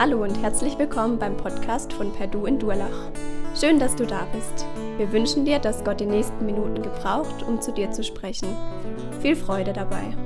Hallo 0.00 0.22
und 0.22 0.40
herzlich 0.40 0.78
willkommen 0.78 1.18
beim 1.18 1.36
Podcast 1.36 1.92
von 1.92 2.12
Perdu 2.12 2.46
in 2.46 2.60
Durlach. 2.60 3.10
Schön, 3.58 3.80
dass 3.80 3.96
du 3.96 4.06
da 4.06 4.26
bist. 4.26 4.64
Wir 4.96 5.10
wünschen 5.10 5.44
dir, 5.44 5.58
dass 5.58 5.82
Gott 5.82 5.98
die 5.98 6.06
nächsten 6.06 6.46
Minuten 6.46 6.84
gebraucht, 6.84 7.42
um 7.42 7.60
zu 7.60 7.72
dir 7.72 7.90
zu 7.90 8.04
sprechen. 8.04 8.46
Viel 9.20 9.34
Freude 9.34 9.72
dabei. 9.72 10.16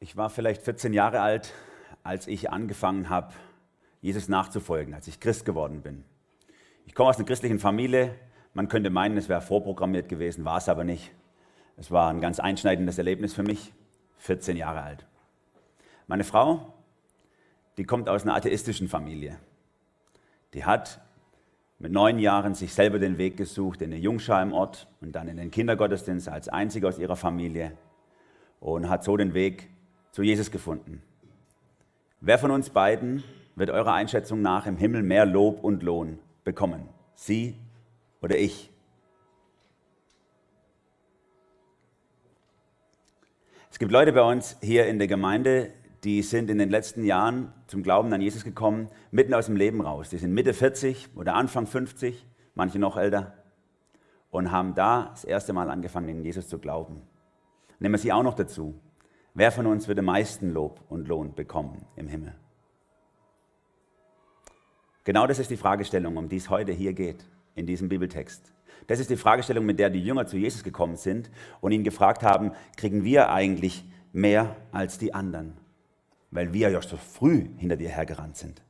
Ich 0.00 0.18
war 0.18 0.28
vielleicht 0.28 0.60
14 0.60 0.92
Jahre 0.92 1.22
alt, 1.22 1.54
als 2.02 2.26
ich 2.26 2.50
angefangen 2.50 3.08
habe, 3.08 3.32
Jesus 4.02 4.28
nachzufolgen, 4.28 4.92
als 4.92 5.08
ich 5.08 5.18
Christ 5.18 5.46
geworden 5.46 5.80
bin. 5.80 6.04
Ich 6.84 6.94
komme 6.94 7.08
aus 7.08 7.16
einer 7.16 7.24
christlichen 7.24 7.58
Familie. 7.58 8.16
Man 8.54 8.68
könnte 8.68 8.90
meinen, 8.90 9.16
es 9.16 9.28
wäre 9.28 9.40
vorprogrammiert 9.40 10.08
gewesen, 10.08 10.44
war 10.44 10.58
es 10.58 10.68
aber 10.68 10.84
nicht. 10.84 11.12
Es 11.76 11.90
war 11.90 12.10
ein 12.10 12.20
ganz 12.20 12.40
einschneidendes 12.40 12.98
Erlebnis 12.98 13.32
für 13.32 13.42
mich, 13.42 13.72
14 14.18 14.56
Jahre 14.56 14.82
alt. 14.82 15.06
Meine 16.06 16.24
Frau, 16.24 16.74
die 17.76 17.84
kommt 17.84 18.08
aus 18.08 18.24
einer 18.24 18.34
atheistischen 18.34 18.88
Familie. 18.88 19.36
Die 20.52 20.64
hat 20.64 21.00
mit 21.78 21.92
neun 21.92 22.18
Jahren 22.18 22.54
sich 22.54 22.74
selber 22.74 22.98
den 22.98 23.16
Weg 23.16 23.36
gesucht 23.36 23.80
in 23.80 23.92
im 23.92 24.52
Ort 24.52 24.88
und 25.00 25.12
dann 25.12 25.28
in 25.28 25.38
den 25.38 25.50
Kindergottesdienst 25.50 26.28
als 26.28 26.48
einzige 26.48 26.88
aus 26.88 26.98
ihrer 26.98 27.16
Familie 27.16 27.72
und 28.60 28.90
hat 28.90 29.04
so 29.04 29.16
den 29.16 29.32
Weg 29.32 29.70
zu 30.10 30.22
Jesus 30.22 30.50
gefunden. 30.50 31.02
Wer 32.20 32.38
von 32.38 32.50
uns 32.50 32.68
beiden 32.68 33.24
wird 33.56 33.70
eurer 33.70 33.94
Einschätzung 33.94 34.42
nach 34.42 34.66
im 34.66 34.76
Himmel 34.76 35.02
mehr 35.02 35.24
Lob 35.24 35.64
und 35.64 35.82
Lohn 35.82 36.18
bekommen? 36.44 36.88
Sie 37.14 37.56
oder 38.20 38.38
ich? 38.38 38.72
Es 43.70 43.78
gibt 43.78 43.92
Leute 43.92 44.12
bei 44.12 44.22
uns 44.22 44.56
hier 44.60 44.86
in 44.86 44.98
der 44.98 45.08
Gemeinde, 45.08 45.72
die 46.04 46.22
sind 46.22 46.50
in 46.50 46.58
den 46.58 46.70
letzten 46.70 47.04
Jahren 47.04 47.52
zum 47.66 47.82
Glauben 47.82 48.12
an 48.12 48.20
Jesus 48.20 48.44
gekommen, 48.44 48.88
mitten 49.10 49.34
aus 49.34 49.46
dem 49.46 49.56
Leben 49.56 49.80
raus. 49.80 50.10
Die 50.10 50.18
sind 50.18 50.32
Mitte 50.32 50.54
40 50.54 51.10
oder 51.16 51.34
Anfang 51.34 51.66
50, 51.66 52.26
manche 52.54 52.78
noch 52.78 52.96
älter, 52.96 53.34
und 54.30 54.50
haben 54.50 54.74
da 54.74 55.10
das 55.10 55.24
erste 55.24 55.52
Mal 55.52 55.70
angefangen, 55.70 56.08
in 56.08 56.24
Jesus 56.24 56.48
zu 56.48 56.58
glauben. 56.58 57.02
Nehmen 57.78 57.94
wir 57.94 57.98
sie 57.98 58.12
auch 58.12 58.22
noch 58.22 58.34
dazu. 58.34 58.80
Wer 59.34 59.52
von 59.52 59.66
uns 59.66 59.88
wird 59.88 59.98
am 59.98 60.06
meisten 60.06 60.50
Lob 60.50 60.80
und 60.88 61.06
Lohn 61.08 61.34
bekommen 61.34 61.86
im 61.96 62.08
Himmel? 62.08 62.34
Genau 65.04 65.26
das 65.26 65.38
ist 65.38 65.50
die 65.50 65.56
Fragestellung, 65.56 66.16
um 66.16 66.28
die 66.28 66.36
es 66.36 66.50
heute 66.50 66.72
hier 66.72 66.92
geht, 66.92 67.24
in 67.54 67.66
diesem 67.66 67.88
Bibeltext. 67.88 68.52
Das 68.86 68.98
ist 68.98 69.10
die 69.10 69.16
Fragestellung, 69.16 69.66
mit 69.66 69.78
der 69.78 69.90
die 69.90 70.02
Jünger 70.02 70.26
zu 70.26 70.36
Jesus 70.36 70.64
gekommen 70.64 70.96
sind 70.96 71.30
und 71.60 71.72
ihn 71.72 71.84
gefragt 71.84 72.22
haben, 72.22 72.52
kriegen 72.76 73.04
wir 73.04 73.30
eigentlich 73.30 73.84
mehr 74.12 74.56
als 74.72 74.98
die 74.98 75.14
anderen? 75.14 75.56
Weil 76.30 76.52
wir 76.52 76.70
ja 76.70 76.82
so 76.82 76.96
früh 76.96 77.48
hinter 77.56 77.76
dir 77.76 77.88
hergerannt 77.88 78.36
sind. 78.36 78.62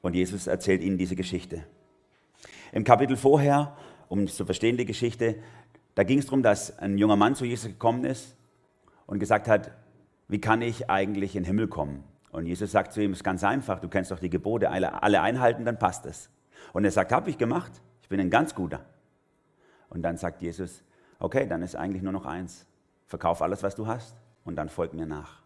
Und 0.00 0.14
Jesus 0.14 0.46
erzählt 0.46 0.82
ihnen 0.82 0.98
diese 0.98 1.16
Geschichte. 1.16 1.64
Im 2.72 2.84
Kapitel 2.84 3.16
vorher, 3.16 3.76
um 4.08 4.26
zu 4.26 4.44
verstehen 4.44 4.76
die 4.76 4.86
Geschichte, 4.86 5.36
da 5.94 6.02
ging 6.04 6.18
es 6.18 6.26
darum, 6.26 6.42
dass 6.42 6.78
ein 6.78 6.98
junger 6.98 7.16
Mann 7.16 7.34
zu 7.34 7.44
Jesus 7.44 7.66
gekommen 7.66 8.04
ist 8.04 8.36
und 9.06 9.18
gesagt 9.18 9.46
hat, 9.46 9.72
wie 10.28 10.40
kann 10.40 10.62
ich 10.62 10.88
eigentlich 10.88 11.36
in 11.36 11.42
den 11.42 11.46
Himmel 11.46 11.68
kommen? 11.68 12.02
Und 12.30 12.46
Jesus 12.46 12.72
sagt 12.72 12.92
zu 12.92 13.02
ihm, 13.02 13.12
es 13.12 13.18
ist 13.18 13.24
ganz 13.24 13.44
einfach, 13.44 13.78
du 13.78 13.88
kennst 13.88 14.10
doch 14.10 14.18
die 14.18 14.30
Gebote, 14.30 14.70
alle, 14.70 15.02
alle 15.02 15.20
einhalten, 15.20 15.64
dann 15.64 15.78
passt 15.78 16.06
es. 16.06 16.30
Und 16.72 16.84
er 16.84 16.90
sagt, 16.90 17.12
habe 17.12 17.30
ich 17.30 17.38
gemacht, 17.38 17.72
ich 18.02 18.08
bin 18.08 18.20
ein 18.20 18.30
ganz 18.30 18.54
guter. 18.54 18.84
Und 19.88 20.02
dann 20.02 20.16
sagt 20.16 20.42
Jesus, 20.42 20.82
okay, 21.18 21.46
dann 21.46 21.62
ist 21.62 21.76
eigentlich 21.76 22.02
nur 22.02 22.12
noch 22.12 22.26
eins, 22.26 22.66
verkauf 23.06 23.42
alles, 23.42 23.62
was 23.62 23.74
du 23.74 23.86
hast 23.86 24.16
und 24.44 24.56
dann 24.56 24.68
folg 24.68 24.94
mir 24.94 25.06
nach. 25.06 25.42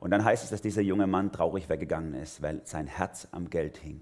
Und 0.00 0.10
dann 0.10 0.24
heißt 0.24 0.44
es, 0.44 0.50
dass 0.50 0.62
dieser 0.62 0.82
junge 0.82 1.06
Mann 1.06 1.30
traurig 1.30 1.68
weggegangen 1.68 2.14
ist, 2.14 2.42
weil 2.42 2.62
sein 2.64 2.86
Herz 2.86 3.28
am 3.32 3.50
Geld 3.50 3.76
hing. 3.76 4.00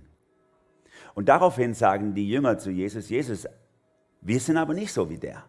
Und 1.15 1.29
daraufhin 1.29 1.75
sagen 1.75 2.15
die 2.15 2.29
Jünger 2.29 2.59
zu 2.59 2.71
Jesus, 2.71 3.09
Jesus, 3.09 3.47
wir 4.21 4.41
sind 4.41 4.57
aber 4.57 4.75
nicht 4.75 4.93
so 4.93 5.11
wie 5.11 5.19
der. 5.19 5.45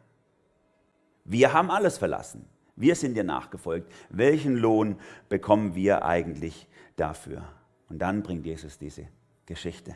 Wir 1.24 1.54
haben 1.54 1.70
alles 1.70 1.98
verlassen. 1.98 2.46
Wir 2.76 2.96
sind 2.96 3.16
dir 3.16 3.24
nachgefolgt. 3.24 3.92
Welchen 4.10 4.56
Lohn 4.56 4.98
bekommen 5.28 5.76
wir 5.76 6.06
eigentlich 6.06 6.68
dafür? 6.96 7.44
Und 7.90 8.00
dann 8.00 8.24
bringt 8.24 8.46
Jesus 8.46 8.78
diese 8.78 9.08
Geschichte, 9.46 9.96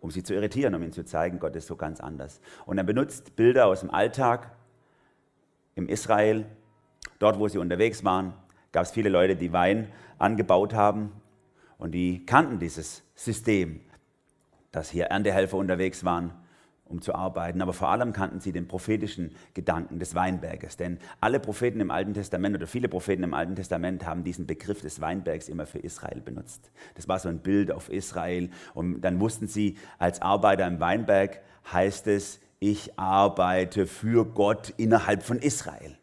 um 0.00 0.10
sie 0.10 0.22
zu 0.22 0.34
irritieren, 0.34 0.74
um 0.74 0.82
ihnen 0.82 0.92
zu 0.92 1.04
zeigen, 1.04 1.38
Gott 1.38 1.56
ist 1.56 1.66
so 1.66 1.76
ganz 1.76 2.00
anders. 2.00 2.40
Und 2.64 2.78
er 2.78 2.84
benutzt 2.84 3.36
Bilder 3.36 3.66
aus 3.66 3.80
dem 3.80 3.90
Alltag 3.90 4.52
im 5.74 5.88
Israel. 5.88 6.46
Dort, 7.18 7.38
wo 7.38 7.48
sie 7.48 7.58
unterwegs 7.58 8.04
waren, 8.04 8.34
gab 8.72 8.84
es 8.84 8.90
viele 8.90 9.08
Leute, 9.08 9.36
die 9.36 9.52
Wein 9.52 9.88
angebaut 10.18 10.74
haben 10.74 11.12
und 11.78 11.92
die 11.92 12.24
kannten 12.26 12.58
dieses 12.58 13.02
System, 13.14 13.80
dass 14.72 14.90
hier 14.90 15.06
Erntehelfer 15.06 15.56
unterwegs 15.56 16.04
waren 16.04 16.32
um 16.88 17.02
zu 17.02 17.14
arbeiten, 17.14 17.62
aber 17.62 17.72
vor 17.72 17.88
allem 17.88 18.12
kannten 18.12 18.40
sie 18.40 18.52
den 18.52 18.68
prophetischen 18.68 19.34
Gedanken 19.54 19.98
des 19.98 20.14
Weinberges. 20.14 20.76
Denn 20.76 20.98
alle 21.20 21.40
Propheten 21.40 21.80
im 21.80 21.90
Alten 21.90 22.14
Testament 22.14 22.54
oder 22.56 22.66
viele 22.66 22.88
Propheten 22.88 23.22
im 23.22 23.34
Alten 23.34 23.56
Testament 23.56 24.06
haben 24.06 24.24
diesen 24.24 24.46
Begriff 24.46 24.80
des 24.80 25.00
Weinbergs 25.00 25.48
immer 25.48 25.66
für 25.66 25.78
Israel 25.78 26.20
benutzt. 26.20 26.70
Das 26.94 27.08
war 27.08 27.18
so 27.18 27.28
ein 27.28 27.38
Bild 27.38 27.72
auf 27.72 27.88
Israel. 27.88 28.50
Und 28.74 29.00
dann 29.00 29.20
wussten 29.20 29.48
sie, 29.48 29.76
als 29.98 30.22
Arbeiter 30.22 30.66
im 30.66 30.80
Weinberg 30.80 31.40
heißt 31.72 32.06
es, 32.06 32.40
ich 32.58 32.98
arbeite 32.98 33.86
für 33.86 34.24
Gott 34.24 34.72
innerhalb 34.76 35.22
von 35.22 35.38
Israel. 35.38 35.98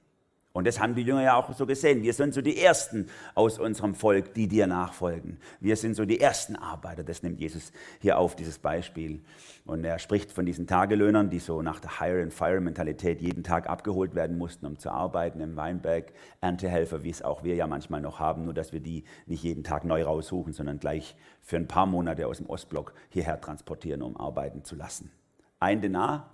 Und 0.55 0.67
das 0.67 0.79
haben 0.79 0.93
die 0.93 1.01
Jünger 1.01 1.23
ja 1.23 1.35
auch 1.35 1.51
so 1.51 1.65
gesehen. 1.65 2.03
Wir 2.03 2.13
sind 2.13 2.35
so 2.35 2.41
die 2.43 2.61
Ersten 2.61 3.07
aus 3.33 3.57
unserem 3.57 3.95
Volk, 3.95 4.35
die 4.35 4.47
dir 4.47 4.67
nachfolgen. 4.67 5.39
Wir 5.59 5.75
sind 5.75 5.95
so 5.95 6.05
die 6.05 6.19
ersten 6.19 6.55
Arbeiter. 6.55 7.03
Das 7.03 7.23
nimmt 7.23 7.39
Jesus 7.39 7.71
hier 7.99 8.19
auf, 8.19 8.35
dieses 8.35 8.59
Beispiel. 8.59 9.19
Und 9.65 9.83
er 9.83 9.97
spricht 9.97 10.31
von 10.31 10.45
diesen 10.45 10.67
Tagelöhnern, 10.67 11.31
die 11.31 11.39
so 11.39 11.63
nach 11.63 11.79
der 11.79 11.99
Hire-and-Fire-Mentalität 11.99 13.19
jeden 13.19 13.43
Tag 13.43 13.67
abgeholt 13.67 14.13
werden 14.13 14.37
mussten, 14.37 14.67
um 14.67 14.77
zu 14.77 14.91
arbeiten 14.91 15.41
im 15.41 15.55
Weinberg. 15.55 16.13
Erntehelfer, 16.39 17.03
wie 17.03 17.09
es 17.09 17.23
auch 17.23 17.43
wir 17.43 17.55
ja 17.55 17.65
manchmal 17.65 18.01
noch 18.01 18.19
haben, 18.19 18.45
nur 18.45 18.53
dass 18.53 18.73
wir 18.73 18.79
die 18.79 19.05
nicht 19.25 19.41
jeden 19.41 19.63
Tag 19.63 19.85
neu 19.85 20.03
raussuchen, 20.03 20.53
sondern 20.53 20.77
gleich 20.77 21.15
für 21.41 21.57
ein 21.57 21.67
paar 21.67 21.87
Monate 21.87 22.27
aus 22.27 22.37
dem 22.37 22.47
Ostblock 22.47 22.93
hierher 23.09 23.41
transportieren, 23.41 24.03
um 24.03 24.15
arbeiten 24.17 24.63
zu 24.63 24.75
lassen. 24.75 25.11
Ein 25.59 25.81
Denar 25.81 26.29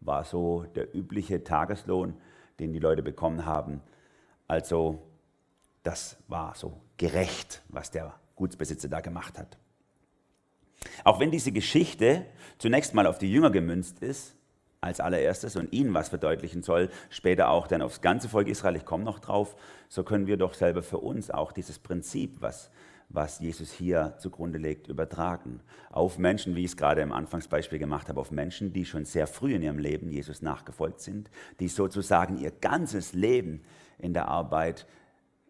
war 0.00 0.24
so 0.24 0.66
der 0.74 0.94
übliche 0.94 1.44
Tageslohn 1.44 2.14
den 2.58 2.72
die 2.72 2.78
Leute 2.78 3.02
bekommen 3.02 3.44
haben. 3.44 3.80
Also 4.48 5.02
das 5.82 6.16
war 6.28 6.54
so 6.54 6.80
gerecht, 6.96 7.62
was 7.68 7.90
der 7.90 8.14
Gutsbesitzer 8.36 8.88
da 8.88 9.00
gemacht 9.00 9.38
hat. 9.38 9.58
Auch 11.04 11.20
wenn 11.20 11.30
diese 11.30 11.52
Geschichte 11.52 12.26
zunächst 12.58 12.94
mal 12.94 13.06
auf 13.06 13.18
die 13.18 13.32
Jünger 13.32 13.50
gemünzt 13.50 14.00
ist, 14.00 14.36
als 14.80 14.98
allererstes 14.98 15.54
und 15.54 15.72
ihnen 15.72 15.94
was 15.94 16.08
verdeutlichen 16.08 16.62
soll, 16.62 16.90
später 17.08 17.50
auch 17.50 17.68
dann 17.68 17.82
aufs 17.82 18.00
ganze 18.00 18.28
Volk 18.28 18.48
Israel, 18.48 18.76
ich 18.76 18.84
komme 18.84 19.04
noch 19.04 19.20
drauf, 19.20 19.54
so 19.88 20.02
können 20.02 20.26
wir 20.26 20.36
doch 20.36 20.54
selber 20.54 20.82
für 20.82 20.98
uns 20.98 21.30
auch 21.30 21.52
dieses 21.52 21.78
Prinzip, 21.78 22.40
was 22.40 22.70
was 23.12 23.40
Jesus 23.40 23.70
hier 23.70 24.14
zugrunde 24.18 24.58
legt, 24.58 24.88
übertragen. 24.88 25.60
Auf 25.90 26.18
Menschen, 26.18 26.56
wie 26.56 26.60
ich 26.60 26.72
es 26.72 26.76
gerade 26.76 27.02
im 27.02 27.12
Anfangsbeispiel 27.12 27.78
gemacht 27.78 28.08
habe, 28.08 28.20
auf 28.20 28.30
Menschen, 28.30 28.72
die 28.72 28.84
schon 28.84 29.04
sehr 29.04 29.26
früh 29.26 29.54
in 29.54 29.62
ihrem 29.62 29.78
Leben 29.78 30.10
Jesus 30.10 30.42
nachgefolgt 30.42 31.00
sind, 31.00 31.30
die 31.60 31.68
sozusagen 31.68 32.38
ihr 32.38 32.50
ganzes 32.50 33.12
Leben 33.12 33.62
in 33.98 34.14
der 34.14 34.28
Arbeit 34.28 34.86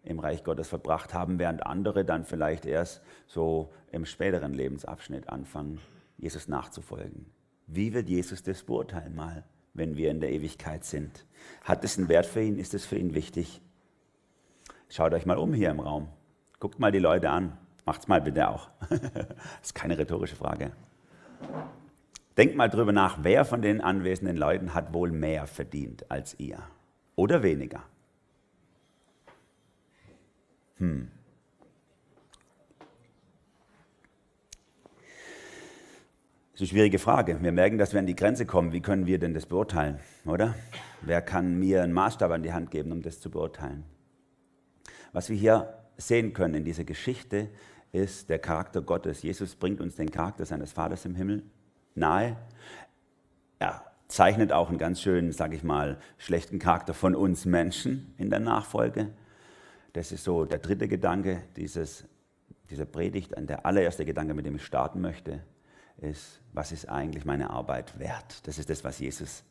im 0.05 0.19
Reich 0.19 0.43
Gottes 0.43 0.69
verbracht 0.69 1.15
haben, 1.15 1.39
während 1.39 1.65
andere 1.65 2.05
dann 2.05 2.25
vielleicht 2.25 2.67
erst 2.67 3.03
so 3.27 3.73
im 3.93 4.05
späteren 4.05 4.53
Lebensabschnitt 4.53 5.29
anfangen, 5.29 5.81
Jesus 6.19 6.49
nachzufolgen. 6.49 7.27
Wie 7.69 7.95
wird 7.95 8.09
Jesus 8.09 8.43
das 8.43 8.65
beurteilen 8.65 9.15
mal, 9.15 9.45
wenn 9.75 9.97
wir 9.97 10.11
in 10.11 10.21
der 10.21 10.33
Ewigkeit 10.33 10.85
sind? 10.85 11.25
Hat 11.63 11.85
es 11.85 11.97
einen 11.97 12.09
Wert 12.09 12.27
für 12.27 12.43
ihn? 12.43 12.59
Ist 12.59 12.75
es 12.75 12.85
für 12.85 12.99
ihn 12.99 13.15
wichtig? 13.15 13.63
Schaut 14.89 15.15
euch 15.15 15.25
mal 15.25 15.39
um 15.39 15.55
hier 15.55 15.71
im 15.71 15.81
Raum. 15.81 16.09
Guckt 16.63 16.79
mal 16.79 16.93
die 16.93 17.01
Leute 17.01 17.29
an. 17.29 17.59
Macht's 17.85 18.07
mal 18.07 18.21
bitte 18.21 18.49
auch. 18.49 18.71
das 18.89 19.01
ist 19.65 19.75
keine 19.75 19.99
rhetorische 19.99 20.37
Frage. 20.37 20.71
Denkt 22.37 22.55
mal 22.55 22.69
drüber 22.69 22.93
nach, 22.93 23.19
wer 23.23 23.45
von 23.45 23.63
den 23.63 23.81
anwesenden 23.81 24.37
Leuten 24.37 24.73
hat 24.73 24.95
wohl 24.95 25.11
mehr 25.11 25.49
verdient 25.49 26.09
als 26.09 26.39
ihr? 26.39 26.63
Oder 27.17 27.43
weniger? 27.43 27.83
Hm. 30.77 31.11
Das 36.53 36.55
ist 36.55 36.61
eine 36.61 36.69
schwierige 36.69 37.01
Frage. 37.01 37.43
Wir 37.43 37.51
merken, 37.51 37.77
dass 37.77 37.93
wir 37.93 37.99
an 37.99 38.07
die 38.07 38.15
Grenze 38.15 38.47
kommen. 38.47 38.71
Wie 38.71 38.83
können 38.83 39.07
wir 39.07 39.19
denn 39.19 39.35
das 39.35 39.47
beurteilen, 39.47 39.99
oder? 40.27 40.55
Wer 41.01 41.23
kann 41.23 41.59
mir 41.59 41.83
einen 41.83 41.93
Maßstab 41.93 42.31
an 42.31 42.45
die 42.45 42.53
Hand 42.53 42.71
geben, 42.71 42.93
um 42.93 43.03
das 43.03 43.19
zu 43.19 43.33
beurteilen? 43.33 43.83
Was 45.13 45.29
wir 45.29 45.37
hier 45.37 45.82
sehen 46.07 46.33
können 46.33 46.55
in 46.55 46.65
dieser 46.65 46.85
Geschichte, 46.85 47.49
ist 47.93 48.31
der 48.31 48.39
Charakter 48.39 48.81
Gottes. 48.81 49.23
Jesus 49.23 49.55
bringt 49.55 49.81
uns 49.81 49.97
den 49.97 50.11
Charakter 50.11 50.47
seines 50.47 50.73
Vaters 50.73 51.05
im 51.05 51.15
Himmel 51.15 51.43
nahe. 51.95 52.37
Er 53.59 53.85
zeichnet 54.09 54.53
auch 54.53 54.69
einen 54.69 54.79
ganz 54.79 55.01
schönen, 55.01 55.33
sage 55.33 55.57
ich 55.57 55.63
mal, 55.63 55.99
schlechten 56.19 56.59
Charakter 56.59 56.95
von 56.95 57.15
uns 57.15 57.45
Menschen 57.45 58.15
in 58.19 58.31
der 58.31 58.41
Nachfolge. 58.41 59.11
Das 59.93 60.13
ist 60.13 60.25
so 60.25 60.45
der 60.45 60.59
dritte 60.59 60.89
Gedanke 60.89 61.43
dieses, 61.57 62.05
dieser 62.71 62.87
Predigt. 62.87 63.33
Der 63.37 63.67
allererste 63.67 64.05
Gedanke, 64.05 64.35
mit 64.35 64.47
dem 64.47 64.57
ich 64.57 64.65
starten 64.65 65.01
möchte, 65.01 65.43
ist, 65.99 66.41
was 66.53 66.73
ist 66.73 66.89
eigentlich 66.89 67.25
meine 67.25 67.51
Arbeit 67.51 67.99
wert? 67.99 68.47
Das 68.47 68.59
ist 68.59 68.71
das, 68.71 68.85
was 68.85 68.99
Jesus 68.99 69.45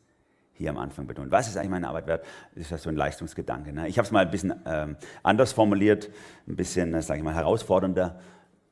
hier 0.54 0.70
am 0.70 0.78
Anfang 0.78 1.06
betont. 1.06 1.30
Was 1.30 1.48
ist 1.48 1.56
eigentlich 1.56 1.70
meine 1.70 1.88
Arbeit 1.88 2.06
wert? 2.06 2.24
Das 2.54 2.64
ist 2.64 2.70
ja 2.70 2.78
so 2.78 2.88
ein 2.88 2.96
Leistungsgedanke. 2.96 3.72
Ne? 3.72 3.88
Ich 3.88 3.98
habe 3.98 4.06
es 4.06 4.12
mal 4.12 4.24
ein 4.24 4.30
bisschen 4.30 4.54
ähm, 4.66 4.96
anders 5.22 5.52
formuliert, 5.52 6.10
ein 6.46 6.56
bisschen, 6.56 6.94
äh, 6.94 7.02
sage 7.02 7.18
ich 7.18 7.24
mal, 7.24 7.34
herausfordernder. 7.34 8.20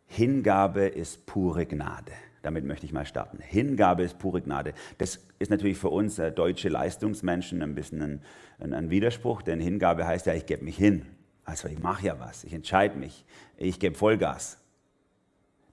Hingabe 0.06 0.86
ist 0.86 1.26
pure 1.26 1.66
Gnade. 1.66 2.12
Damit 2.42 2.64
möchte 2.64 2.86
ich 2.86 2.92
mal 2.92 3.04
starten. 3.04 3.38
Hingabe 3.40 4.02
ist 4.02 4.18
pure 4.18 4.40
Gnade. 4.40 4.72
Das 4.98 5.20
ist 5.38 5.50
natürlich 5.50 5.78
für 5.78 5.90
uns 5.90 6.18
äh, 6.18 6.32
deutsche 6.32 6.68
Leistungsmenschen 6.68 7.62
ein 7.62 7.74
bisschen 7.74 8.02
ein, 8.02 8.22
ein, 8.58 8.74
ein 8.74 8.90
Widerspruch, 8.90 9.42
denn 9.42 9.60
Hingabe 9.60 10.06
heißt 10.06 10.26
ja, 10.26 10.34
ich 10.34 10.46
gebe 10.46 10.64
mich 10.64 10.76
hin. 10.76 11.06
Also 11.44 11.68
ich 11.68 11.78
mache 11.80 12.06
ja 12.06 12.20
was, 12.20 12.44
ich 12.44 12.52
entscheide 12.52 12.96
mich, 12.96 13.24
ich 13.56 13.80
gebe 13.80 13.96
Vollgas. 13.96 14.58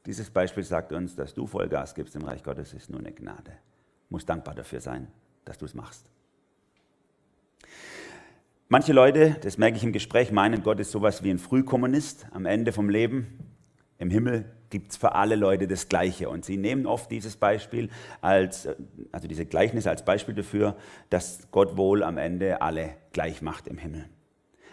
Dieses 0.06 0.30
Beispiel 0.30 0.64
sagt 0.64 0.92
uns, 0.92 1.16
dass 1.16 1.34
du 1.34 1.46
Vollgas 1.46 1.94
gibst 1.94 2.16
im 2.16 2.24
Reich 2.24 2.44
Gottes, 2.44 2.74
ist 2.74 2.90
nur 2.90 3.00
eine 3.00 3.12
Gnade. 3.12 3.52
Du 3.52 4.16
musst 4.16 4.28
dankbar 4.28 4.56
dafür 4.56 4.80
sein, 4.80 5.08
dass 5.48 5.58
du 5.58 5.66
es 5.66 5.74
machst. 5.74 6.10
Manche 8.70 8.92
Leute, 8.92 9.38
das 9.42 9.58
merke 9.58 9.78
ich 9.78 9.84
im 9.84 9.94
Gespräch, 9.94 10.32
meinen, 10.32 10.62
Gott 10.62 10.80
ist 10.80 10.92
sowas 10.92 11.24
wie 11.24 11.30
ein 11.30 11.40
Frühkommunist 11.40 12.28
am 12.32 12.46
Ende 12.46 12.74
vom 12.74 12.90
Leben. 12.90 13.40
Im 13.98 14.10
Himmel 14.10 14.46
gibt 14.70 14.92
es 14.92 14.98
für 14.98 15.16
alle 15.16 15.36
Leute 15.36 15.68
das 15.68 15.88
Gleiche. 15.88 16.30
Und 16.30 16.44
sie 16.44 16.58
nehmen 16.58 16.86
oft 16.86 17.10
dieses 17.10 17.38
Beispiel 17.38 17.90
als, 18.20 18.68
also 19.14 19.28
diese 19.28 19.46
Gleichnisse 19.46 19.90
als 19.90 20.04
Beispiel 20.04 20.36
dafür, 20.36 20.76
dass 21.10 21.50
Gott 21.52 21.78
wohl 21.78 22.04
am 22.04 22.18
Ende 22.18 22.62
alle 22.62 22.96
gleich 23.14 23.42
macht 23.42 23.68
im 23.68 23.78
Himmel. 23.78 24.10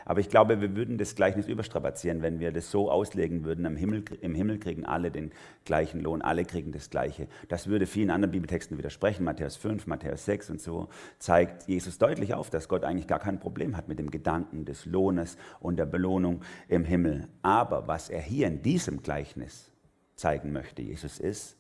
Aber 0.04 0.20
ich 0.20 0.28
glaube, 0.28 0.60
wir 0.60 0.76
würden 0.76 0.98
das 0.98 1.14
Gleichnis 1.14 1.46
überstrapazieren, 1.46 2.22
wenn 2.22 2.40
wir 2.40 2.52
das 2.52 2.70
so 2.70 2.90
auslegen 2.90 3.44
würden, 3.44 3.64
im 3.64 3.76
Himmel, 3.76 4.04
im 4.20 4.34
Himmel 4.34 4.58
kriegen 4.58 4.84
alle 4.84 5.10
den 5.10 5.32
gleichen 5.64 6.00
Lohn, 6.00 6.22
alle 6.22 6.44
kriegen 6.44 6.72
das 6.72 6.90
Gleiche. 6.90 7.28
Das 7.48 7.66
würde 7.66 7.86
vielen 7.86 8.10
anderen 8.10 8.32
Bibeltexten 8.32 8.76
widersprechen. 8.78 9.24
Matthäus 9.24 9.56
5, 9.56 9.86
Matthäus 9.86 10.24
6 10.24 10.50
und 10.50 10.60
so 10.60 10.88
zeigt 11.18 11.68
Jesus 11.68 11.98
deutlich 11.98 12.34
auf, 12.34 12.50
dass 12.50 12.68
Gott 12.68 12.84
eigentlich 12.84 13.06
gar 13.06 13.20
kein 13.20 13.40
Problem 13.40 13.76
hat 13.76 13.88
mit 13.88 13.98
dem 13.98 14.10
Gedanken 14.10 14.64
des 14.64 14.86
Lohnes 14.86 15.36
und 15.60 15.76
der 15.76 15.86
Belohnung 15.86 16.42
im 16.68 16.84
Himmel. 16.84 17.28
Aber 17.42 17.88
was 17.88 18.10
er 18.10 18.20
hier 18.20 18.46
in 18.46 18.62
diesem 18.62 19.02
Gleichnis 19.02 19.70
zeigen 20.16 20.52
möchte, 20.52 20.82
Jesus 20.82 21.18
ist, 21.18 21.56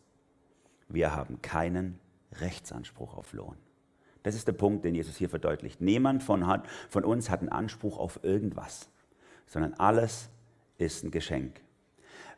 wir 0.88 1.14
haben 1.14 1.40
keinen 1.42 1.98
Rechtsanspruch 2.40 3.14
auf 3.14 3.32
Lohn. 3.32 3.56
Das 4.24 4.34
ist 4.34 4.48
der 4.48 4.54
Punkt, 4.54 4.84
den 4.84 4.94
Jesus 4.94 5.16
hier 5.16 5.28
verdeutlicht. 5.28 5.80
Niemand 5.80 6.22
von, 6.22 6.46
hat, 6.46 6.66
von 6.88 7.04
uns 7.04 7.30
hat 7.30 7.40
einen 7.40 7.50
Anspruch 7.50 7.98
auf 7.98 8.20
irgendwas, 8.24 8.88
sondern 9.46 9.74
alles 9.74 10.30
ist 10.78 11.04
ein 11.04 11.10
Geschenk. 11.10 11.60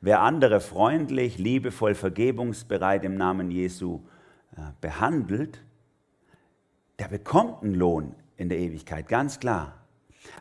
Wer 0.01 0.21
andere 0.21 0.61
freundlich, 0.61 1.39
liebevoll, 1.39 1.95
vergebungsbereit 1.95 3.05
im 3.05 3.15
Namen 3.15 3.51
Jesu 3.51 4.01
äh, 4.57 4.61
behandelt, 4.81 5.63
der 6.99 7.07
bekommt 7.07 7.63
einen 7.63 7.75
Lohn 7.75 8.17
in 8.37 8.49
der 8.49 8.59
Ewigkeit, 8.59 9.09
ganz 9.09 9.39
klar. 9.39 9.87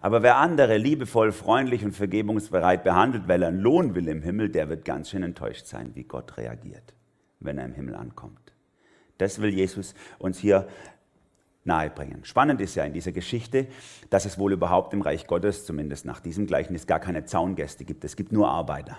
Aber 0.01 0.23
wer 0.23 0.37
andere 0.37 0.77
liebevoll, 0.77 1.31
freundlich 1.31 1.85
und 1.85 1.91
vergebungsbereit 1.91 2.83
behandelt, 2.83 3.27
weil 3.27 3.43
er 3.43 3.49
einen 3.49 3.59
Lohn 3.59 3.93
will 3.93 4.07
im 4.07 4.23
Himmel, 4.23 4.49
der 4.49 4.67
wird 4.67 4.83
ganz 4.83 5.11
schön 5.11 5.21
enttäuscht 5.21 5.67
sein, 5.67 5.91
wie 5.93 6.05
Gott 6.05 6.37
reagiert, 6.37 6.95
wenn 7.39 7.59
er 7.59 7.65
im 7.65 7.73
Himmel 7.73 7.93
ankommt. 7.93 8.53
Das 9.19 9.41
will 9.41 9.53
Jesus 9.53 9.93
uns 10.17 10.39
hier 10.39 10.67
nahebringen. 11.65 12.23
Spannend 12.23 12.61
ist 12.61 12.75
ja 12.75 12.83
in 12.83 12.93
dieser 12.93 13.11
Geschichte, 13.11 13.67
dass 14.09 14.25
es 14.25 14.37
wohl 14.37 14.53
überhaupt 14.53 14.93
im 14.93 15.01
Reich 15.01 15.27
Gottes, 15.27 15.65
zumindest 15.65 16.05
nach 16.05 16.19
diesem 16.19 16.45
Gleichnis, 16.47 16.87
gar 16.87 16.99
keine 16.99 17.25
Zaungäste 17.25 17.85
gibt. 17.85 18.03
Es 18.05 18.15
gibt 18.15 18.31
nur 18.31 18.49
Arbeiter. 18.49 18.97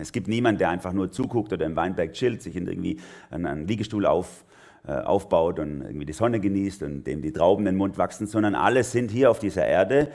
Es 0.00 0.12
gibt 0.12 0.26
niemanden, 0.28 0.58
der 0.58 0.70
einfach 0.70 0.92
nur 0.92 1.10
zuguckt 1.10 1.52
oder 1.52 1.64
im 1.64 1.76
Weinberg 1.76 2.12
chillt, 2.12 2.42
sich 2.42 2.56
in 2.56 2.66
irgendwie 2.66 3.00
einen 3.30 3.68
Liegestuhl 3.68 4.04
auf, 4.06 4.44
äh, 4.86 4.92
aufbaut 4.92 5.58
und 5.58 5.82
irgendwie 5.82 6.06
die 6.06 6.12
Sonne 6.12 6.40
genießt 6.40 6.82
und 6.82 7.04
dem 7.04 7.22
die 7.22 7.32
Trauben 7.32 7.66
in 7.66 7.74
den 7.74 7.78
Mund 7.78 7.98
wachsen, 7.98 8.26
sondern 8.26 8.54
alle 8.54 8.82
sind 8.82 9.10
hier 9.10 9.30
auf 9.30 9.38
dieser 9.38 9.64
Erde, 9.64 10.10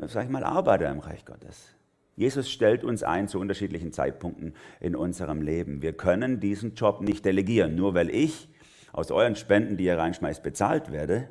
äh, 0.00 0.08
sag 0.08 0.24
ich 0.24 0.30
mal, 0.30 0.44
Arbeiter 0.44 0.90
im 0.90 0.98
Reich 0.98 1.24
Gottes. 1.24 1.74
Jesus 2.16 2.50
stellt 2.50 2.84
uns 2.84 3.02
ein 3.02 3.26
zu 3.26 3.40
unterschiedlichen 3.40 3.92
Zeitpunkten 3.92 4.54
in 4.78 4.94
unserem 4.94 5.42
Leben. 5.42 5.82
Wir 5.82 5.94
können 5.94 6.38
diesen 6.38 6.74
Job 6.74 7.00
nicht 7.00 7.24
delegieren, 7.24 7.74
nur 7.74 7.94
weil 7.94 8.10
ich 8.10 8.48
aus 8.94 9.10
euren 9.10 9.34
Spenden, 9.34 9.76
die 9.76 9.84
ihr 9.84 9.98
reinschmeißt, 9.98 10.42
bezahlt 10.42 10.92
werde, 10.92 11.28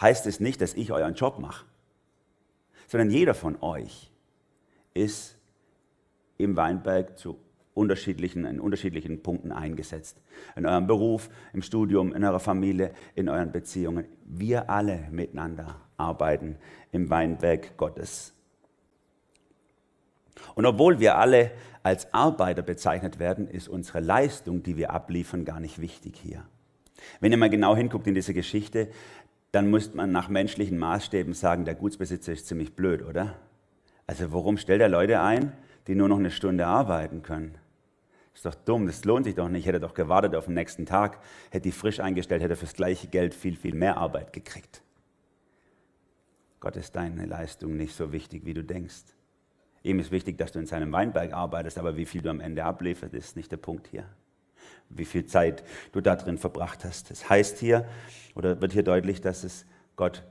heißt 0.00 0.26
es 0.26 0.40
nicht, 0.40 0.60
dass 0.60 0.74
ich 0.74 0.92
euren 0.92 1.14
Job 1.14 1.38
mache, 1.38 1.64
sondern 2.88 3.10
jeder 3.10 3.32
von 3.32 3.62
euch 3.62 4.10
ist 4.92 5.38
im 6.36 6.56
Weinberg 6.56 7.16
zu 7.16 7.38
unterschiedlichen, 7.74 8.44
in 8.44 8.58
unterschiedlichen 8.58 9.22
Punkten 9.22 9.52
eingesetzt. 9.52 10.20
In 10.56 10.66
eurem 10.66 10.86
Beruf, 10.86 11.30
im 11.52 11.62
Studium, 11.62 12.12
in 12.14 12.24
eurer 12.24 12.40
Familie, 12.40 12.90
in 13.14 13.28
euren 13.28 13.52
Beziehungen. 13.52 14.06
Wir 14.24 14.68
alle 14.68 15.06
miteinander 15.10 15.80
arbeiten 15.96 16.56
im 16.90 17.08
Weinberg 17.08 17.76
Gottes. 17.76 18.32
Und 20.54 20.66
obwohl 20.66 20.98
wir 20.98 21.18
alle 21.18 21.52
als 21.82 22.12
Arbeiter 22.12 22.62
bezeichnet 22.62 23.18
werden, 23.18 23.46
ist 23.46 23.68
unsere 23.68 24.00
Leistung, 24.00 24.62
die 24.62 24.76
wir 24.76 24.90
abliefern, 24.90 25.44
gar 25.44 25.60
nicht 25.60 25.80
wichtig 25.80 26.16
hier. 26.16 26.44
Wenn 27.20 27.32
ihr 27.32 27.38
mal 27.38 27.50
genau 27.50 27.76
hinguckt 27.76 28.06
in 28.06 28.14
diese 28.14 28.34
Geschichte, 28.34 28.88
dann 29.52 29.70
muss 29.70 29.94
man 29.94 30.12
nach 30.12 30.28
menschlichen 30.28 30.78
Maßstäben 30.78 31.34
sagen, 31.34 31.64
der 31.64 31.74
Gutsbesitzer 31.74 32.32
ist 32.32 32.46
ziemlich 32.46 32.74
blöd, 32.74 33.02
oder? 33.02 33.36
Also 34.06 34.32
warum 34.32 34.58
stellt 34.58 34.80
er 34.80 34.88
Leute 34.88 35.20
ein, 35.20 35.52
die 35.86 35.94
nur 35.94 36.08
noch 36.08 36.18
eine 36.18 36.30
Stunde 36.30 36.66
arbeiten 36.66 37.22
können? 37.22 37.56
Ist 38.34 38.44
doch 38.44 38.54
dumm, 38.54 38.86
das 38.86 39.04
lohnt 39.04 39.24
sich 39.24 39.34
doch 39.34 39.48
nicht. 39.48 39.66
Hätte 39.66 39.80
doch 39.80 39.94
gewartet 39.94 40.34
auf 40.34 40.44
den 40.44 40.54
nächsten 40.54 40.84
Tag, 40.84 41.20
hätte 41.50 41.62
die 41.62 41.72
frisch 41.72 42.00
eingestellt, 42.00 42.42
hätte 42.42 42.56
fürs 42.56 42.74
gleiche 42.74 43.08
Geld 43.08 43.34
viel, 43.34 43.56
viel 43.56 43.74
mehr 43.74 43.96
Arbeit 43.96 44.32
gekriegt. 44.34 44.82
Gott 46.60 46.76
ist 46.76 46.94
deine 46.96 47.24
Leistung 47.24 47.76
nicht 47.76 47.94
so 47.94 48.12
wichtig, 48.12 48.44
wie 48.44 48.54
du 48.54 48.62
denkst. 48.62 49.04
Ihm 49.82 50.00
ist 50.00 50.10
wichtig, 50.10 50.36
dass 50.36 50.52
du 50.52 50.58
in 50.58 50.66
seinem 50.66 50.92
Weinberg 50.92 51.32
arbeitest, 51.32 51.78
aber 51.78 51.96
wie 51.96 52.04
viel 52.04 52.20
du 52.20 52.28
am 52.28 52.40
Ende 52.40 52.64
ablieferst, 52.64 53.14
ist 53.14 53.36
nicht 53.36 53.52
der 53.52 53.56
Punkt 53.56 53.86
hier 53.86 54.06
wie 54.88 55.04
viel 55.04 55.26
Zeit 55.26 55.64
du 55.92 56.00
da 56.00 56.16
drin 56.16 56.38
verbracht 56.38 56.84
hast. 56.84 57.10
Das 57.10 57.28
heißt 57.28 57.58
hier, 57.58 57.86
oder 58.34 58.60
wird 58.60 58.72
hier 58.72 58.82
deutlich, 58.82 59.20
dass 59.20 59.44
es 59.44 59.66
Gott, 59.96 60.24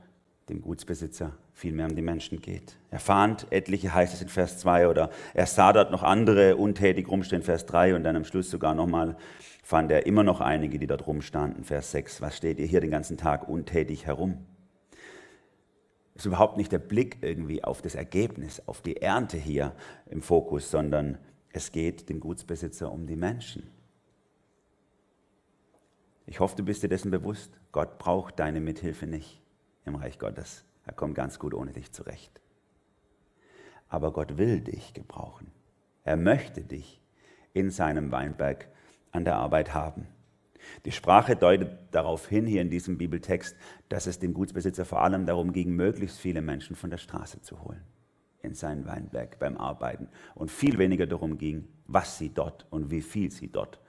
dem 0.48 0.62
Gutsbesitzer, 0.62 1.32
viel 1.52 1.72
mehr 1.72 1.86
um 1.86 1.96
die 1.96 2.02
Menschen 2.02 2.40
geht. 2.40 2.76
Er 2.90 3.00
fahnd 3.00 3.46
etliche, 3.50 3.94
heißt 3.94 4.14
es 4.14 4.22
in 4.22 4.28
Vers 4.28 4.58
2, 4.58 4.88
oder 4.88 5.10
er 5.34 5.46
sah 5.46 5.72
dort 5.72 5.90
noch 5.90 6.02
andere 6.02 6.56
untätig 6.56 7.08
rumstehen, 7.08 7.42
Vers 7.42 7.66
3, 7.66 7.96
und 7.96 8.04
dann 8.04 8.16
am 8.16 8.24
Schluss 8.24 8.50
sogar 8.50 8.74
nochmal 8.74 9.16
fand 9.62 9.90
er 9.90 10.06
immer 10.06 10.22
noch 10.22 10.40
einige, 10.40 10.78
die 10.78 10.86
dort 10.86 11.06
rumstanden, 11.06 11.64
Vers 11.64 11.90
6. 11.90 12.20
Was 12.20 12.36
steht 12.36 12.60
ihr 12.60 12.66
hier 12.66 12.80
den 12.80 12.90
ganzen 12.90 13.16
Tag 13.16 13.48
untätig 13.48 14.06
herum? 14.06 14.46
ist 16.16 16.26
überhaupt 16.26 16.56
nicht 16.56 16.72
der 16.72 16.78
Blick 16.78 17.18
irgendwie 17.20 17.62
auf 17.62 17.82
das 17.82 17.94
Ergebnis, 17.94 18.62
auf 18.66 18.80
die 18.80 18.96
Ernte 18.96 19.36
hier 19.36 19.74
im 20.06 20.22
Fokus, 20.22 20.70
sondern 20.70 21.18
es 21.52 21.72
geht 21.72 22.08
dem 22.08 22.20
Gutsbesitzer 22.20 22.90
um 22.90 23.06
die 23.06 23.16
Menschen. 23.16 23.64
Ich 26.26 26.40
hoffe, 26.40 26.56
du 26.56 26.64
bist 26.64 26.82
dir 26.82 26.88
dessen 26.88 27.10
bewusst. 27.10 27.58
Gott 27.72 27.98
braucht 27.98 28.38
deine 28.40 28.60
Mithilfe 28.60 29.06
nicht 29.06 29.40
im 29.84 29.94
Reich 29.94 30.18
Gottes. 30.18 30.64
Er 30.84 30.92
kommt 30.92 31.14
ganz 31.14 31.38
gut 31.38 31.54
ohne 31.54 31.72
dich 31.72 31.92
zurecht. 31.92 32.40
Aber 33.88 34.12
Gott 34.12 34.36
will 34.36 34.60
dich 34.60 34.92
gebrauchen. 34.92 35.52
Er 36.04 36.16
möchte 36.16 36.62
dich 36.62 37.00
in 37.52 37.70
seinem 37.70 38.10
Weinberg 38.10 38.68
an 39.12 39.24
der 39.24 39.36
Arbeit 39.36 39.72
haben. 39.72 40.08
Die 40.84 40.92
Sprache 40.92 41.36
deutet 41.36 41.78
darauf 41.92 42.26
hin, 42.26 42.46
hier 42.46 42.60
in 42.60 42.70
diesem 42.70 42.98
Bibeltext, 42.98 43.56
dass 43.88 44.06
es 44.06 44.18
dem 44.18 44.34
Gutsbesitzer 44.34 44.84
vor 44.84 45.02
allem 45.02 45.26
darum 45.26 45.52
ging, 45.52 45.70
möglichst 45.70 46.18
viele 46.18 46.42
Menschen 46.42 46.74
von 46.74 46.90
der 46.90 46.98
Straße 46.98 47.40
zu 47.42 47.62
holen 47.62 47.84
in 48.42 48.54
seinen 48.54 48.86
Weinberg 48.86 49.38
beim 49.38 49.56
Arbeiten 49.56 50.08
und 50.34 50.50
viel 50.50 50.78
weniger 50.78 51.06
darum 51.06 51.36
ging, 51.36 51.68
was 51.86 52.18
sie 52.18 52.32
dort 52.32 52.66
und 52.70 52.90
wie 52.90 53.02
viel 53.02 53.30
sie 53.30 53.48
dort 53.48 53.80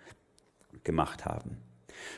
gemacht 0.84 1.25
haben. 1.25 1.58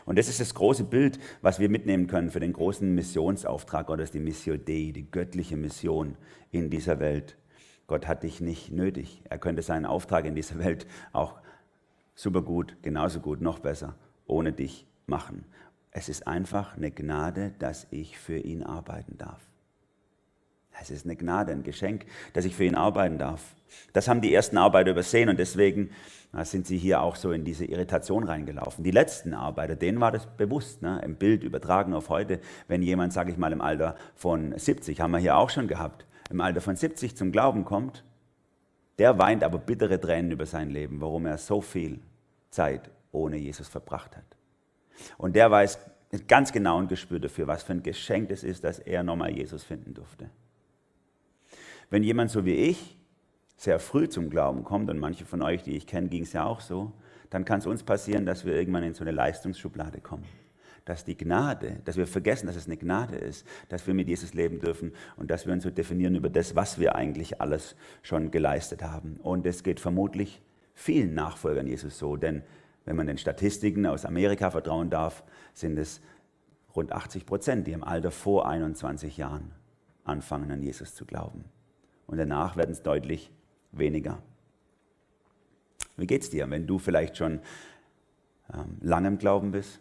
Und 0.05 0.17
das 0.17 0.27
ist 0.27 0.39
das 0.39 0.53
große 0.53 0.83
Bild, 0.83 1.19
was 1.41 1.59
wir 1.59 1.69
mitnehmen 1.69 2.07
können 2.07 2.31
für 2.31 2.39
den 2.39 2.53
großen 2.53 2.93
Missionsauftrag 2.93 3.87
Gottes, 3.87 4.11
die 4.11 4.19
Missio 4.19 4.57
Dei, 4.57 4.91
die 4.93 5.07
göttliche 5.09 5.57
Mission 5.57 6.15
in 6.51 6.69
dieser 6.69 6.99
Welt. 6.99 7.37
Gott 7.87 8.07
hat 8.07 8.23
dich 8.23 8.39
nicht 8.39 8.71
nötig. 8.71 9.21
Er 9.29 9.39
könnte 9.39 9.61
seinen 9.61 9.85
Auftrag 9.85 10.25
in 10.25 10.35
dieser 10.35 10.59
Welt 10.59 10.85
auch 11.11 11.39
super 12.15 12.41
gut, 12.41 12.77
genauso 12.81 13.19
gut, 13.19 13.41
noch 13.41 13.59
besser, 13.59 13.95
ohne 14.27 14.51
dich 14.51 14.85
machen. 15.07 15.45
Es 15.91 16.07
ist 16.07 16.27
einfach 16.27 16.77
eine 16.77 16.91
Gnade, 16.91 17.53
dass 17.57 17.87
ich 17.89 18.17
für 18.17 18.37
ihn 18.37 18.63
arbeiten 18.63 19.17
darf. 19.17 19.48
Es 20.81 20.89
ist 20.89 21.05
eine 21.05 21.15
Gnade, 21.15 21.51
ein 21.51 21.63
Geschenk, 21.63 22.05
dass 22.33 22.45
ich 22.45 22.55
für 22.55 22.65
ihn 22.65 22.75
arbeiten 22.75 23.17
darf. 23.17 23.55
Das 23.93 24.07
haben 24.07 24.21
die 24.21 24.33
ersten 24.33 24.57
Arbeiter 24.57 24.91
übersehen 24.91 25.29
und 25.29 25.39
deswegen 25.39 25.91
sind 26.43 26.67
sie 26.67 26.77
hier 26.77 27.01
auch 27.01 27.15
so 27.15 27.31
in 27.31 27.43
diese 27.43 27.65
Irritation 27.65 28.23
reingelaufen. 28.23 28.83
Die 28.83 28.91
letzten 28.91 29.33
Arbeiter, 29.33 29.75
denen 29.75 29.99
war 29.99 30.11
das 30.11 30.27
bewusst, 30.27 30.81
ne? 30.81 31.01
im 31.03 31.15
Bild 31.15 31.43
übertragen 31.43 31.93
auf 31.93 32.09
heute, 32.09 32.39
wenn 32.67 32.83
jemand, 32.83 33.13
sage 33.13 33.31
ich 33.31 33.37
mal, 33.37 33.51
im 33.51 33.61
Alter 33.61 33.95
von 34.15 34.57
70, 34.57 35.01
haben 35.01 35.11
wir 35.11 35.17
hier 35.17 35.37
auch 35.37 35.49
schon 35.49 35.67
gehabt, 35.67 36.05
im 36.29 36.41
Alter 36.41 36.61
von 36.61 36.75
70 36.75 37.17
zum 37.17 37.31
Glauben 37.31 37.65
kommt, 37.65 38.03
der 38.99 39.17
weint 39.17 39.43
aber 39.43 39.57
bittere 39.57 39.99
Tränen 39.99 40.31
über 40.31 40.45
sein 40.45 40.69
Leben, 40.69 41.01
warum 41.01 41.25
er 41.25 41.37
so 41.37 41.61
viel 41.61 41.99
Zeit 42.51 42.91
ohne 43.11 43.37
Jesus 43.37 43.67
verbracht 43.67 44.15
hat. 44.15 44.25
Und 45.17 45.35
der 45.35 45.49
weiß 45.49 45.79
ganz 46.27 46.51
genau 46.51 46.79
ein 46.79 46.87
Gespür 46.87 47.19
dafür, 47.19 47.47
was 47.47 47.63
für 47.63 47.73
ein 47.73 47.83
Geschenk 47.83 48.29
es 48.29 48.43
ist, 48.43 48.63
dass 48.63 48.77
er 48.77 49.01
nochmal 49.03 49.31
Jesus 49.31 49.63
finden 49.63 49.93
durfte. 49.93 50.29
Wenn 51.89 52.03
jemand 52.03 52.31
so 52.31 52.45
wie 52.45 52.55
ich 52.55 52.97
sehr 53.57 53.79
früh 53.79 54.07
zum 54.07 54.29
Glauben 54.29 54.63
kommt, 54.63 54.89
und 54.89 54.99
manche 54.99 55.25
von 55.25 55.41
euch, 55.41 55.63
die 55.63 55.75
ich 55.75 55.87
kenne, 55.87 56.07
ging 56.07 56.23
es 56.23 56.33
ja 56.33 56.45
auch 56.45 56.61
so, 56.61 56.93
dann 57.29 57.45
kann 57.45 57.59
es 57.59 57.65
uns 57.65 57.83
passieren, 57.83 58.25
dass 58.25 58.45
wir 58.45 58.55
irgendwann 58.55 58.83
in 58.83 58.93
so 58.93 59.03
eine 59.03 59.11
Leistungsschublade 59.11 59.99
kommen. 59.99 60.25
Dass 60.85 61.03
die 61.03 61.17
Gnade, 61.17 61.81
dass 61.85 61.97
wir 61.97 62.07
vergessen, 62.07 62.47
dass 62.47 62.55
es 62.55 62.67
eine 62.67 62.77
Gnade 62.77 63.15
ist, 63.15 63.45
dass 63.67 63.85
wir 63.85 63.93
mit 63.93 64.07
Jesus 64.07 64.33
leben 64.33 64.59
dürfen 64.59 64.93
und 65.17 65.29
dass 65.29 65.45
wir 65.45 65.53
uns 65.53 65.63
so 65.63 65.69
definieren 65.69 66.15
über 66.15 66.29
das, 66.29 66.55
was 66.55 66.79
wir 66.79 66.95
eigentlich 66.95 67.41
alles 67.41 67.75
schon 68.01 68.31
geleistet 68.31 68.81
haben. 68.81 69.17
Und 69.21 69.45
es 69.45 69.63
geht 69.63 69.79
vermutlich 69.79 70.41
vielen 70.73 71.13
Nachfolgern 71.13 71.67
Jesus 71.67 71.99
so, 71.99 72.15
denn 72.15 72.43
wenn 72.85 72.95
man 72.95 73.07
den 73.07 73.17
Statistiken 73.17 73.85
aus 73.85 74.05
Amerika 74.05 74.49
vertrauen 74.49 74.89
darf, 74.89 75.23
sind 75.53 75.77
es 75.77 76.01
rund 76.75 76.91
80 76.91 77.25
Prozent, 77.25 77.67
die 77.67 77.73
im 77.73 77.83
Alter 77.83 78.09
vor 78.09 78.47
21 78.47 79.17
Jahren 79.17 79.51
anfangen, 80.05 80.49
an 80.49 80.63
Jesus 80.63 80.95
zu 80.95 81.05
glauben. 81.05 81.43
Und 82.09 82.17
danach 82.17 82.57
werden 82.57 82.71
es 82.71 82.81
deutlich 82.81 83.31
weniger. 83.71 84.23
Wie 85.95 86.07
geht 86.07 86.23
es 86.23 86.31
dir, 86.31 86.49
wenn 86.49 86.65
du 86.65 86.79
vielleicht 86.79 87.17
schon 87.17 87.39
ähm, 88.51 88.77
lange 88.81 89.09
im 89.09 89.19
Glauben 89.19 89.51
bist? 89.51 89.79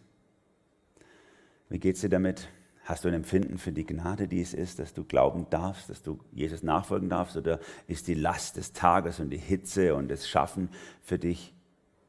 Wie 1.70 1.78
geht 1.78 1.94
es 1.94 2.02
dir 2.02 2.10
damit? 2.10 2.50
Hast 2.84 3.04
du 3.04 3.08
ein 3.08 3.14
Empfinden 3.14 3.56
für 3.56 3.72
die 3.72 3.86
Gnade, 3.86 4.28
die 4.28 4.42
es 4.42 4.52
ist, 4.52 4.78
dass 4.78 4.92
du 4.92 5.04
glauben 5.04 5.46
darfst, 5.48 5.88
dass 5.88 6.02
du 6.02 6.20
Jesus 6.32 6.62
nachfolgen 6.62 7.08
darfst? 7.08 7.38
Oder 7.38 7.60
ist 7.86 8.08
die 8.08 8.14
Last 8.14 8.58
des 8.58 8.74
Tages 8.74 9.20
und 9.20 9.30
die 9.30 9.38
Hitze 9.38 9.94
und 9.94 10.08
das 10.08 10.28
Schaffen 10.28 10.68
für 11.00 11.18
dich 11.18 11.54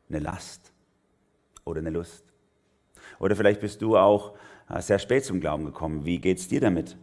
eine 0.09 0.19
Last 0.19 0.73
oder 1.63 1.79
eine 1.79 1.91
Lust? 1.91 2.25
Oder 3.19 3.37
vielleicht 3.37 3.61
bist 3.61 3.81
du 3.81 3.95
auch 3.95 4.35
äh, 4.67 4.81
sehr 4.81 4.99
spät 4.99 5.23
zum 5.23 5.39
Glauben 5.39 5.63
gekommen. 5.63 6.03
Wie 6.03 6.19
geht 6.19 6.39
es 6.39 6.49
dir 6.49 6.59
damit? 6.59 6.97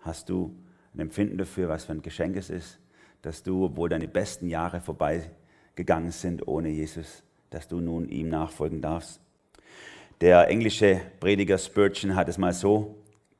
Hast 0.00 0.28
du 0.28 0.54
ein 0.94 1.00
Empfinden 1.00 1.38
dafür, 1.38 1.68
was 1.68 1.84
für 1.84 1.92
ein 1.92 2.02
Geschenk 2.02 2.36
es 2.36 2.50
ist, 2.50 2.78
dass 3.22 3.42
du, 3.42 3.64
obwohl 3.64 3.88
deine 3.88 4.08
besten 4.08 4.48
Jahre 4.48 4.80
vorbeigegangen 4.80 6.10
sind 6.10 6.46
ohne 6.46 6.68
Jesus, 6.68 7.22
dass 7.50 7.68
du 7.68 7.80
nun 7.80 8.08
ihm 8.08 8.28
nachfolgen 8.28 8.80
darfst. 8.80 9.20
Der 10.20 10.48
englische 10.48 11.00
Prediger 11.20 11.58
Spurgeon 11.58 12.14
hat 12.14 12.28
es 12.28 12.38
mal 12.38 12.52
so 12.52 12.96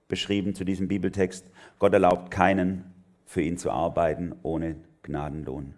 beschrieben 0.09 0.55
zu 0.55 0.65
diesem 0.65 0.89
Bibeltext, 0.89 1.51
Gott 1.79 1.93
erlaubt 1.93 2.31
keinen, 2.31 2.93
für 3.27 3.43
ihn 3.43 3.59
zu 3.59 3.71
arbeiten 3.71 4.35
ohne 4.43 4.77
Gnadenlohn, 5.03 5.75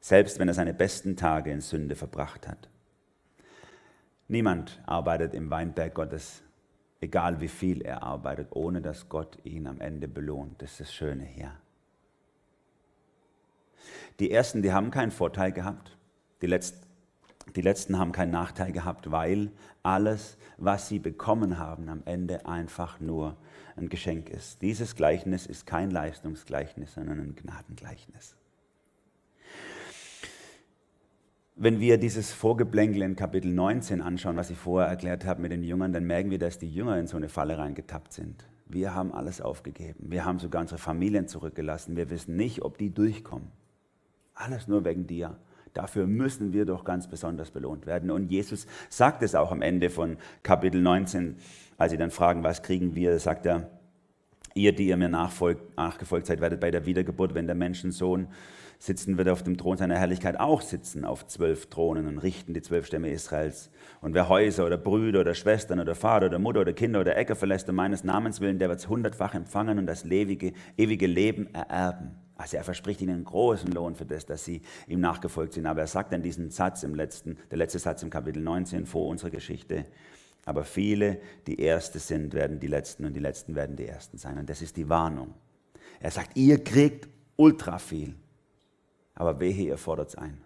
selbst 0.00 0.38
wenn 0.38 0.48
er 0.48 0.54
seine 0.54 0.74
besten 0.74 1.16
Tage 1.16 1.50
in 1.50 1.60
Sünde 1.60 1.94
verbracht 1.94 2.48
hat. 2.48 2.68
Niemand 4.28 4.80
arbeitet 4.86 5.34
im 5.34 5.50
Weinberg 5.50 5.94
Gottes, 5.94 6.42
egal 7.00 7.40
wie 7.40 7.48
viel 7.48 7.82
er 7.82 8.02
arbeitet, 8.02 8.48
ohne 8.50 8.80
dass 8.80 9.08
Gott 9.08 9.38
ihn 9.44 9.66
am 9.66 9.80
Ende 9.80 10.08
belohnt. 10.08 10.60
Das 10.62 10.72
ist 10.72 10.80
das 10.80 10.94
Schöne 10.94 11.24
hier. 11.24 11.52
Die 14.18 14.30
Ersten, 14.30 14.62
die 14.62 14.72
haben 14.72 14.90
keinen 14.90 15.10
Vorteil 15.10 15.52
gehabt. 15.52 15.96
Die 16.42 16.46
Letzten, 16.46 16.86
die 17.56 17.62
Letzten 17.62 17.98
haben 17.98 18.12
keinen 18.12 18.30
Nachteil 18.30 18.72
gehabt, 18.72 19.10
weil 19.10 19.50
alles, 19.82 20.36
was 20.58 20.88
sie 20.88 20.98
bekommen 20.98 21.58
haben, 21.58 21.88
am 21.88 22.02
Ende 22.04 22.46
einfach 22.46 23.00
nur 23.00 23.36
ein 23.76 23.88
Geschenk 23.88 24.28
ist. 24.28 24.60
Dieses 24.62 24.94
Gleichnis 24.94 25.46
ist 25.46 25.66
kein 25.66 25.90
Leistungsgleichnis, 25.90 26.94
sondern 26.94 27.18
ein 27.18 27.34
Gnadengleichnis. 27.34 28.36
Wenn 31.62 31.78
wir 31.78 31.98
dieses 31.98 32.32
Vorgeblänkel 32.32 33.02
in 33.02 33.16
Kapitel 33.16 33.52
19 33.52 34.00
anschauen, 34.00 34.38
was 34.38 34.48
ich 34.48 34.56
vorher 34.56 34.88
erklärt 34.88 35.26
habe 35.26 35.42
mit 35.42 35.52
den 35.52 35.62
Jüngern, 35.62 35.92
dann 35.92 36.04
merken 36.04 36.30
wir, 36.30 36.38
dass 36.38 36.58
die 36.58 36.72
Jünger 36.72 36.98
in 36.98 37.06
so 37.06 37.18
eine 37.18 37.28
Falle 37.28 37.58
reingetappt 37.58 38.14
sind. 38.14 38.46
Wir 38.64 38.94
haben 38.94 39.12
alles 39.12 39.42
aufgegeben. 39.42 40.06
Wir 40.10 40.24
haben 40.24 40.38
sogar 40.38 40.62
unsere 40.62 40.78
Familien 40.78 41.28
zurückgelassen. 41.28 41.96
Wir 41.96 42.08
wissen 42.08 42.34
nicht, 42.34 42.62
ob 42.62 42.78
die 42.78 42.88
durchkommen. 42.88 43.48
Alles 44.32 44.68
nur 44.68 44.86
wegen 44.86 45.06
dir. 45.06 45.36
Dafür 45.74 46.06
müssen 46.06 46.54
wir 46.54 46.64
doch 46.64 46.82
ganz 46.82 47.08
besonders 47.08 47.50
belohnt 47.50 47.84
werden. 47.84 48.10
Und 48.10 48.30
Jesus 48.30 48.66
sagt 48.88 49.22
es 49.22 49.34
auch 49.34 49.52
am 49.52 49.60
Ende 49.60 49.90
von 49.90 50.16
Kapitel 50.42 50.80
19, 50.80 51.36
als 51.76 51.90
sie 51.90 51.98
dann 51.98 52.10
fragen, 52.10 52.42
was 52.42 52.62
kriegen 52.62 52.94
wir, 52.94 53.18
sagt 53.18 53.44
er, 53.44 53.68
ihr, 54.60 54.72
die 54.72 54.88
ihr 54.88 54.96
mir 54.96 55.08
nachgefolgt 55.08 56.26
seid, 56.26 56.40
werdet 56.40 56.60
bei 56.60 56.70
der 56.70 56.86
Wiedergeburt, 56.86 57.34
wenn 57.34 57.46
der 57.46 57.56
Menschensohn 57.56 58.28
sitzen 58.78 59.18
wird 59.18 59.28
auf 59.28 59.42
dem 59.42 59.58
Thron 59.58 59.76
seiner 59.76 59.98
Herrlichkeit 59.98 60.40
auch 60.40 60.62
sitzen 60.62 61.04
auf 61.04 61.26
zwölf 61.26 61.66
Thronen 61.66 62.06
und 62.06 62.18
richten 62.18 62.54
die 62.54 62.62
zwölf 62.62 62.86
Stämme 62.86 63.10
Israels. 63.10 63.70
Und 64.00 64.14
wer 64.14 64.30
Häuser 64.30 64.64
oder 64.64 64.78
Brüder 64.78 65.20
oder 65.20 65.34
Schwestern 65.34 65.80
oder 65.80 65.94
Vater 65.94 66.26
oder 66.26 66.38
Mutter 66.38 66.62
oder 66.62 66.72
Kinder 66.72 67.00
oder 67.00 67.16
Äcker 67.16 67.36
verlässt 67.36 67.68
um 67.68 67.76
meines 67.76 68.04
Namens 68.04 68.40
willen, 68.40 68.58
der 68.58 68.70
wird 68.70 68.78
es 68.78 68.88
hundertfach 68.88 69.34
empfangen 69.34 69.78
und 69.78 69.86
das 69.86 70.06
ewige, 70.06 70.54
ewige 70.78 71.06
Leben 71.06 71.54
ererben. 71.54 72.12
Also 72.36 72.56
er 72.56 72.64
verspricht 72.64 73.02
ihnen 73.02 73.16
einen 73.16 73.24
großen 73.24 73.70
Lohn 73.70 73.96
für 73.96 74.06
das, 74.06 74.24
dass 74.24 74.46
sie 74.46 74.62
ihm 74.88 75.00
nachgefolgt 75.00 75.52
sind. 75.52 75.66
Aber 75.66 75.82
er 75.82 75.86
sagt 75.86 76.14
dann 76.14 76.22
diesen 76.22 76.50
Satz 76.50 76.82
im 76.82 76.94
letzten, 76.94 77.36
der 77.50 77.58
letzte 77.58 77.78
Satz 77.78 78.02
im 78.02 78.08
Kapitel 78.08 78.42
19 78.42 78.86
vor 78.86 79.08
unserer 79.08 79.28
Geschichte. 79.28 79.84
Aber 80.44 80.64
viele, 80.64 81.20
die 81.46 81.60
Erste 81.60 81.98
sind, 81.98 82.34
werden 82.34 82.60
die 82.60 82.66
Letzten 82.66 83.04
und 83.04 83.14
die 83.14 83.20
Letzten 83.20 83.54
werden 83.54 83.76
die 83.76 83.86
Ersten 83.86 84.18
sein. 84.18 84.38
Und 84.38 84.48
das 84.48 84.62
ist 84.62 84.76
die 84.76 84.88
Warnung. 84.88 85.34
Er 86.00 86.10
sagt, 86.10 86.36
ihr 86.36 86.62
kriegt 86.62 87.08
ultra 87.36 87.78
viel. 87.78 88.14
Aber 89.14 89.38
wehe, 89.38 89.66
ihr 89.66 89.78
fordert 89.78 90.08
es 90.08 90.14
ein. 90.14 90.40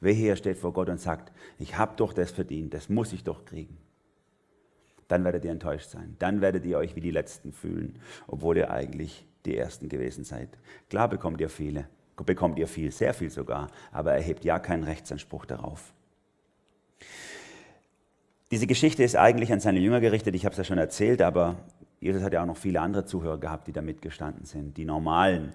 Wehe, 0.00 0.28
ihr 0.28 0.36
steht 0.36 0.58
vor 0.58 0.72
Gott 0.72 0.88
und 0.88 1.00
sagt, 1.00 1.32
ich 1.58 1.76
habe 1.76 1.96
doch 1.96 2.12
das 2.12 2.30
verdient, 2.30 2.72
das 2.72 2.88
muss 2.88 3.12
ich 3.12 3.24
doch 3.24 3.44
kriegen 3.44 3.78
dann 5.08 5.24
werdet 5.24 5.44
ihr 5.44 5.50
enttäuscht 5.50 5.88
sein. 5.88 6.14
Dann 6.18 6.40
werdet 6.40 6.64
ihr 6.66 6.78
euch 6.78 6.94
wie 6.94 7.00
die 7.00 7.10
Letzten 7.10 7.52
fühlen, 7.52 7.98
obwohl 8.26 8.58
ihr 8.58 8.70
eigentlich 8.70 9.26
die 9.46 9.56
Ersten 9.56 9.88
gewesen 9.88 10.22
seid. 10.22 10.50
Klar 10.90 11.08
bekommt 11.08 11.40
ihr 11.40 11.48
viele, 11.48 11.88
bekommt 12.24 12.58
ihr 12.58 12.68
viel, 12.68 12.92
sehr 12.92 13.14
viel 13.14 13.30
sogar, 13.30 13.68
aber 13.90 14.12
erhebt 14.12 14.44
ja 14.44 14.58
keinen 14.58 14.84
Rechtsanspruch 14.84 15.46
darauf. 15.46 15.94
Diese 18.50 18.66
Geschichte 18.66 19.02
ist 19.02 19.16
eigentlich 19.16 19.52
an 19.52 19.60
seine 19.60 19.78
Jünger 19.78 20.00
gerichtet, 20.00 20.34
ich 20.34 20.44
habe 20.44 20.52
es 20.52 20.58
ja 20.58 20.64
schon 20.64 20.78
erzählt, 20.78 21.20
aber 21.20 21.56
Jesus 22.00 22.22
hat 22.22 22.32
ja 22.32 22.42
auch 22.42 22.46
noch 22.46 22.56
viele 22.56 22.80
andere 22.80 23.04
Zuhörer 23.04 23.38
gehabt, 23.38 23.66
die 23.66 23.72
da 23.72 23.82
mitgestanden 23.82 24.44
sind, 24.44 24.76
die 24.76 24.84
normalen 24.84 25.52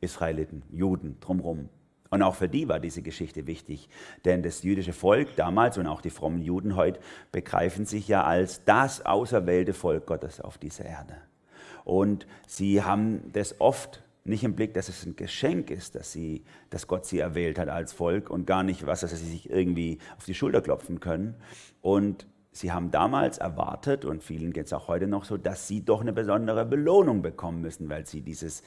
Israeliten, 0.00 0.62
Juden 0.70 1.18
drumherum. 1.20 1.68
Und 2.10 2.22
auch 2.22 2.34
für 2.34 2.48
die 2.48 2.68
war 2.68 2.80
diese 2.80 3.02
Geschichte 3.02 3.46
wichtig, 3.46 3.88
denn 4.24 4.42
das 4.42 4.62
jüdische 4.62 4.92
Volk 4.92 5.36
damals 5.36 5.78
und 5.78 5.86
auch 5.86 6.00
die 6.00 6.10
frommen 6.10 6.42
Juden 6.42 6.76
heute 6.76 7.00
begreifen 7.32 7.86
sich 7.86 8.08
ja 8.08 8.24
als 8.24 8.64
das 8.64 9.04
auserwählte 9.04 9.72
Volk 9.74 10.06
Gottes 10.06 10.40
auf 10.40 10.58
dieser 10.58 10.84
Erde. 10.84 11.16
Und 11.84 12.26
sie 12.46 12.82
haben 12.82 13.32
das 13.32 13.60
oft 13.60 14.02
nicht 14.24 14.42
im 14.42 14.54
Blick, 14.54 14.72
dass 14.72 14.88
es 14.88 15.04
ein 15.04 15.16
Geschenk 15.16 15.70
ist, 15.70 15.94
dass, 15.94 16.10
sie, 16.10 16.44
dass 16.70 16.86
Gott 16.86 17.04
sie 17.04 17.18
erwählt 17.18 17.58
hat 17.58 17.68
als 17.68 17.92
Volk 17.92 18.30
und 18.30 18.46
gar 18.46 18.62
nicht 18.62 18.86
was, 18.86 19.00
dass 19.00 19.10
sie 19.10 19.30
sich 19.30 19.50
irgendwie 19.50 19.98
auf 20.16 20.24
die 20.24 20.34
Schulter 20.34 20.62
klopfen 20.62 20.98
können. 20.98 21.34
Und 21.82 22.26
sie 22.50 22.72
haben 22.72 22.90
damals 22.90 23.36
erwartet, 23.36 24.06
und 24.06 24.22
vielen 24.22 24.54
geht 24.54 24.66
es 24.66 24.72
auch 24.72 24.88
heute 24.88 25.06
noch 25.06 25.24
so, 25.24 25.36
dass 25.36 25.68
sie 25.68 25.84
doch 25.84 26.00
eine 26.00 26.14
besondere 26.14 26.64
Belohnung 26.64 27.20
bekommen 27.20 27.60
müssen, 27.60 27.90
weil 27.90 28.06
sie 28.06 28.22
dieses 28.22 28.62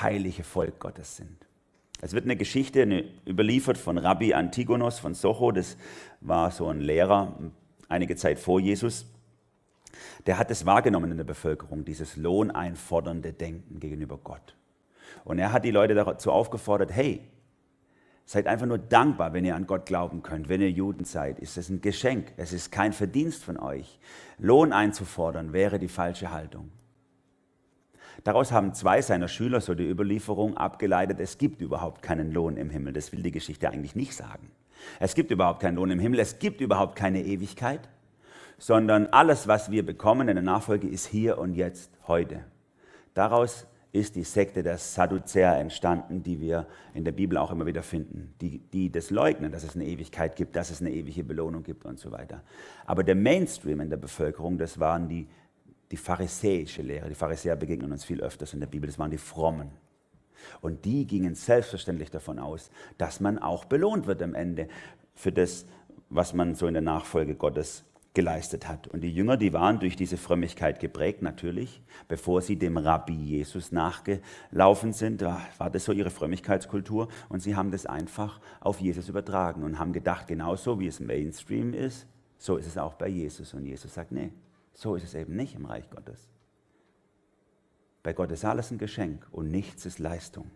heilige 0.00 0.42
Volk 0.42 0.80
Gottes 0.80 1.16
sind. 1.16 1.46
Es 2.02 2.12
wird 2.12 2.24
eine 2.24 2.36
Geschichte 2.36 3.04
überliefert 3.28 3.78
von 3.78 3.96
Rabbi 3.96 4.34
Antigonos 4.34 4.98
von 4.98 5.14
Socho, 5.14 5.52
das 5.52 5.76
war 6.20 6.50
so 6.50 6.66
ein 6.66 6.80
Lehrer 6.80 7.38
einige 7.88 8.16
Zeit 8.16 8.40
vor 8.40 8.58
Jesus. 8.58 9.06
Der 10.26 10.38
hat 10.38 10.50
es 10.50 10.66
wahrgenommen 10.66 11.10
in 11.12 11.16
der 11.18 11.24
Bevölkerung, 11.24 11.84
dieses 11.84 12.16
lohneinfordernde 12.16 13.32
Denken 13.32 13.78
gegenüber 13.80 14.18
Gott. 14.18 14.56
Und 15.24 15.38
er 15.38 15.52
hat 15.52 15.64
die 15.64 15.70
Leute 15.70 15.94
dazu 15.94 16.32
aufgefordert, 16.32 16.92
hey, 16.92 17.20
seid 18.24 18.46
einfach 18.46 18.66
nur 18.66 18.78
dankbar, 18.78 19.32
wenn 19.32 19.44
ihr 19.44 19.56
an 19.56 19.66
Gott 19.66 19.86
glauben 19.86 20.22
könnt, 20.22 20.48
wenn 20.48 20.60
ihr 20.60 20.70
Juden 20.70 21.04
seid. 21.04 21.38
Ist 21.40 21.56
es 21.58 21.68
ein 21.68 21.80
Geschenk, 21.80 22.32
es 22.36 22.52
ist 22.52 22.70
kein 22.70 22.92
Verdienst 22.92 23.42
von 23.42 23.58
euch. 23.58 23.98
Lohn 24.38 24.72
einzufordern 24.72 25.52
wäre 25.52 25.78
die 25.78 25.88
falsche 25.88 26.30
Haltung. 26.30 26.70
Daraus 28.22 28.52
haben 28.52 28.74
zwei 28.74 29.02
seiner 29.02 29.28
Schüler 29.28 29.60
so 29.60 29.74
die 29.74 29.88
Überlieferung 29.88 30.56
abgeleitet, 30.56 31.20
es 31.20 31.38
gibt 31.38 31.60
überhaupt 31.60 32.02
keinen 32.02 32.32
Lohn 32.32 32.56
im 32.56 32.70
Himmel. 32.70 32.92
Das 32.92 33.12
will 33.12 33.22
die 33.22 33.32
Geschichte 33.32 33.68
eigentlich 33.70 33.96
nicht 33.96 34.14
sagen. 34.14 34.50
Es 34.98 35.14
gibt 35.14 35.30
überhaupt 35.30 35.60
keinen 35.60 35.76
Lohn 35.76 35.90
im 35.90 35.98
Himmel, 35.98 36.20
es 36.20 36.38
gibt 36.38 36.60
überhaupt 36.60 36.96
keine 36.96 37.22
Ewigkeit. 37.22 37.88
sondern 38.60 39.06
alles, 39.06 39.48
was 39.48 39.70
wir 39.70 39.84
bekommen 39.84 40.28
in 40.28 40.36
der 40.36 40.44
Nachfolge, 40.44 40.86
ist 40.86 41.06
hier 41.06 41.38
und 41.38 41.54
jetzt, 41.54 41.90
heute. 42.06 42.44
Daraus 43.14 43.66
ist 43.92 44.14
die 44.14 44.22
Sekte 44.22 44.62
der 44.62 44.78
Sadduzäer 44.78 45.56
entstanden, 45.56 46.22
die 46.22 46.40
wir 46.40 46.66
in 46.94 47.04
der 47.04 47.12
Bibel 47.12 47.36
auch 47.36 47.50
immer 47.50 47.66
wieder 47.66 47.82
finden, 47.82 48.34
die, 48.40 48.58
die 48.58 48.90
das 48.90 49.10
leugnen, 49.10 49.50
dass 49.50 49.64
es 49.64 49.74
eine 49.74 49.84
Ewigkeit 49.84 50.36
gibt, 50.36 50.54
dass 50.54 50.70
es 50.70 50.80
eine 50.80 50.92
ewige 50.92 51.24
Belohnung 51.24 51.64
gibt 51.64 51.84
und 51.84 51.98
so 51.98 52.12
weiter. 52.12 52.42
Aber 52.86 53.02
der 53.02 53.16
Mainstream 53.16 53.80
in 53.80 53.90
der 53.90 53.96
Bevölkerung, 53.96 54.58
das 54.58 54.78
waren 54.78 55.08
die, 55.08 55.26
die 55.90 55.96
pharisäische 55.96 56.82
Lehre. 56.82 57.08
Die 57.08 57.16
Pharisäer 57.16 57.56
begegnen 57.56 57.90
uns 57.90 58.04
viel 58.04 58.20
öfters 58.20 58.54
in 58.54 58.60
der 58.60 58.68
Bibel, 58.68 58.86
das 58.86 58.98
waren 58.98 59.10
die 59.10 59.18
Frommen. 59.18 59.70
Und 60.60 60.84
die 60.84 61.06
gingen 61.06 61.34
selbstverständlich 61.34 62.10
davon 62.10 62.38
aus, 62.38 62.70
dass 62.96 63.20
man 63.20 63.38
auch 63.38 63.64
belohnt 63.64 64.06
wird 64.06 64.22
am 64.22 64.34
Ende 64.34 64.68
für 65.14 65.32
das, 65.32 65.66
was 66.08 66.32
man 66.32 66.54
so 66.54 66.66
in 66.66 66.74
der 66.74 66.82
Nachfolge 66.82 67.34
Gottes 67.34 67.84
geleistet 68.12 68.66
hat. 68.66 68.88
Und 68.88 69.02
die 69.02 69.12
Jünger, 69.12 69.36
die 69.36 69.52
waren 69.52 69.78
durch 69.78 69.94
diese 69.94 70.16
Frömmigkeit 70.16 70.80
geprägt, 70.80 71.22
natürlich. 71.22 71.80
Bevor 72.08 72.42
sie 72.42 72.56
dem 72.56 72.76
Rabbi 72.76 73.14
Jesus 73.14 73.70
nachgelaufen 73.70 74.92
sind, 74.92 75.22
war 75.22 75.70
das 75.70 75.84
so 75.84 75.92
ihre 75.92 76.10
Frömmigkeitskultur. 76.10 77.08
Und 77.28 77.40
sie 77.40 77.54
haben 77.54 77.70
das 77.70 77.86
einfach 77.86 78.40
auf 78.60 78.80
Jesus 78.80 79.08
übertragen 79.08 79.62
und 79.62 79.78
haben 79.78 79.92
gedacht, 79.92 80.26
genauso 80.26 80.80
wie 80.80 80.88
es 80.88 80.98
Mainstream 80.98 81.72
ist, 81.72 82.06
so 82.38 82.56
ist 82.56 82.66
es 82.66 82.78
auch 82.78 82.94
bei 82.94 83.08
Jesus. 83.08 83.54
Und 83.54 83.64
Jesus 83.64 83.94
sagt, 83.94 84.12
nee, 84.12 84.32
so 84.72 84.96
ist 84.96 85.04
es 85.04 85.14
eben 85.14 85.36
nicht 85.36 85.54
im 85.54 85.66
Reich 85.66 85.88
Gottes. 85.90 86.28
Bei 88.02 88.12
Gott 88.12 88.32
ist 88.32 88.44
alles 88.44 88.70
ein 88.70 88.78
Geschenk 88.78 89.26
und 89.30 89.50
nichts 89.50 89.86
ist 89.86 89.98
Leistung. 89.98 90.50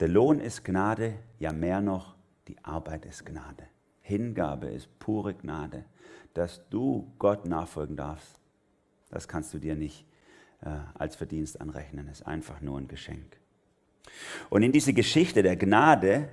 Der 0.00 0.08
Lohn 0.08 0.40
ist 0.40 0.64
Gnade, 0.64 1.14
ja 1.38 1.52
mehr 1.52 1.80
noch, 1.80 2.16
die 2.48 2.56
Arbeit 2.64 3.04
ist 3.04 3.24
Gnade. 3.24 3.64
Hingabe 4.00 4.66
ist 4.66 4.98
pure 4.98 5.34
Gnade. 5.34 5.84
Dass 6.34 6.68
du 6.68 7.12
Gott 7.18 7.46
nachfolgen 7.46 7.96
darfst, 7.96 8.40
das 9.10 9.28
kannst 9.28 9.54
du 9.54 9.58
dir 9.58 9.76
nicht 9.76 10.04
äh, 10.62 10.68
als 10.94 11.16
Verdienst 11.16 11.60
anrechnen. 11.60 12.08
Es 12.08 12.20
ist 12.20 12.26
einfach 12.26 12.60
nur 12.60 12.78
ein 12.78 12.88
Geschenk. 12.88 13.38
Und 14.50 14.62
in 14.62 14.72
diese 14.72 14.92
Geschichte 14.92 15.42
der 15.42 15.56
Gnade 15.56 16.28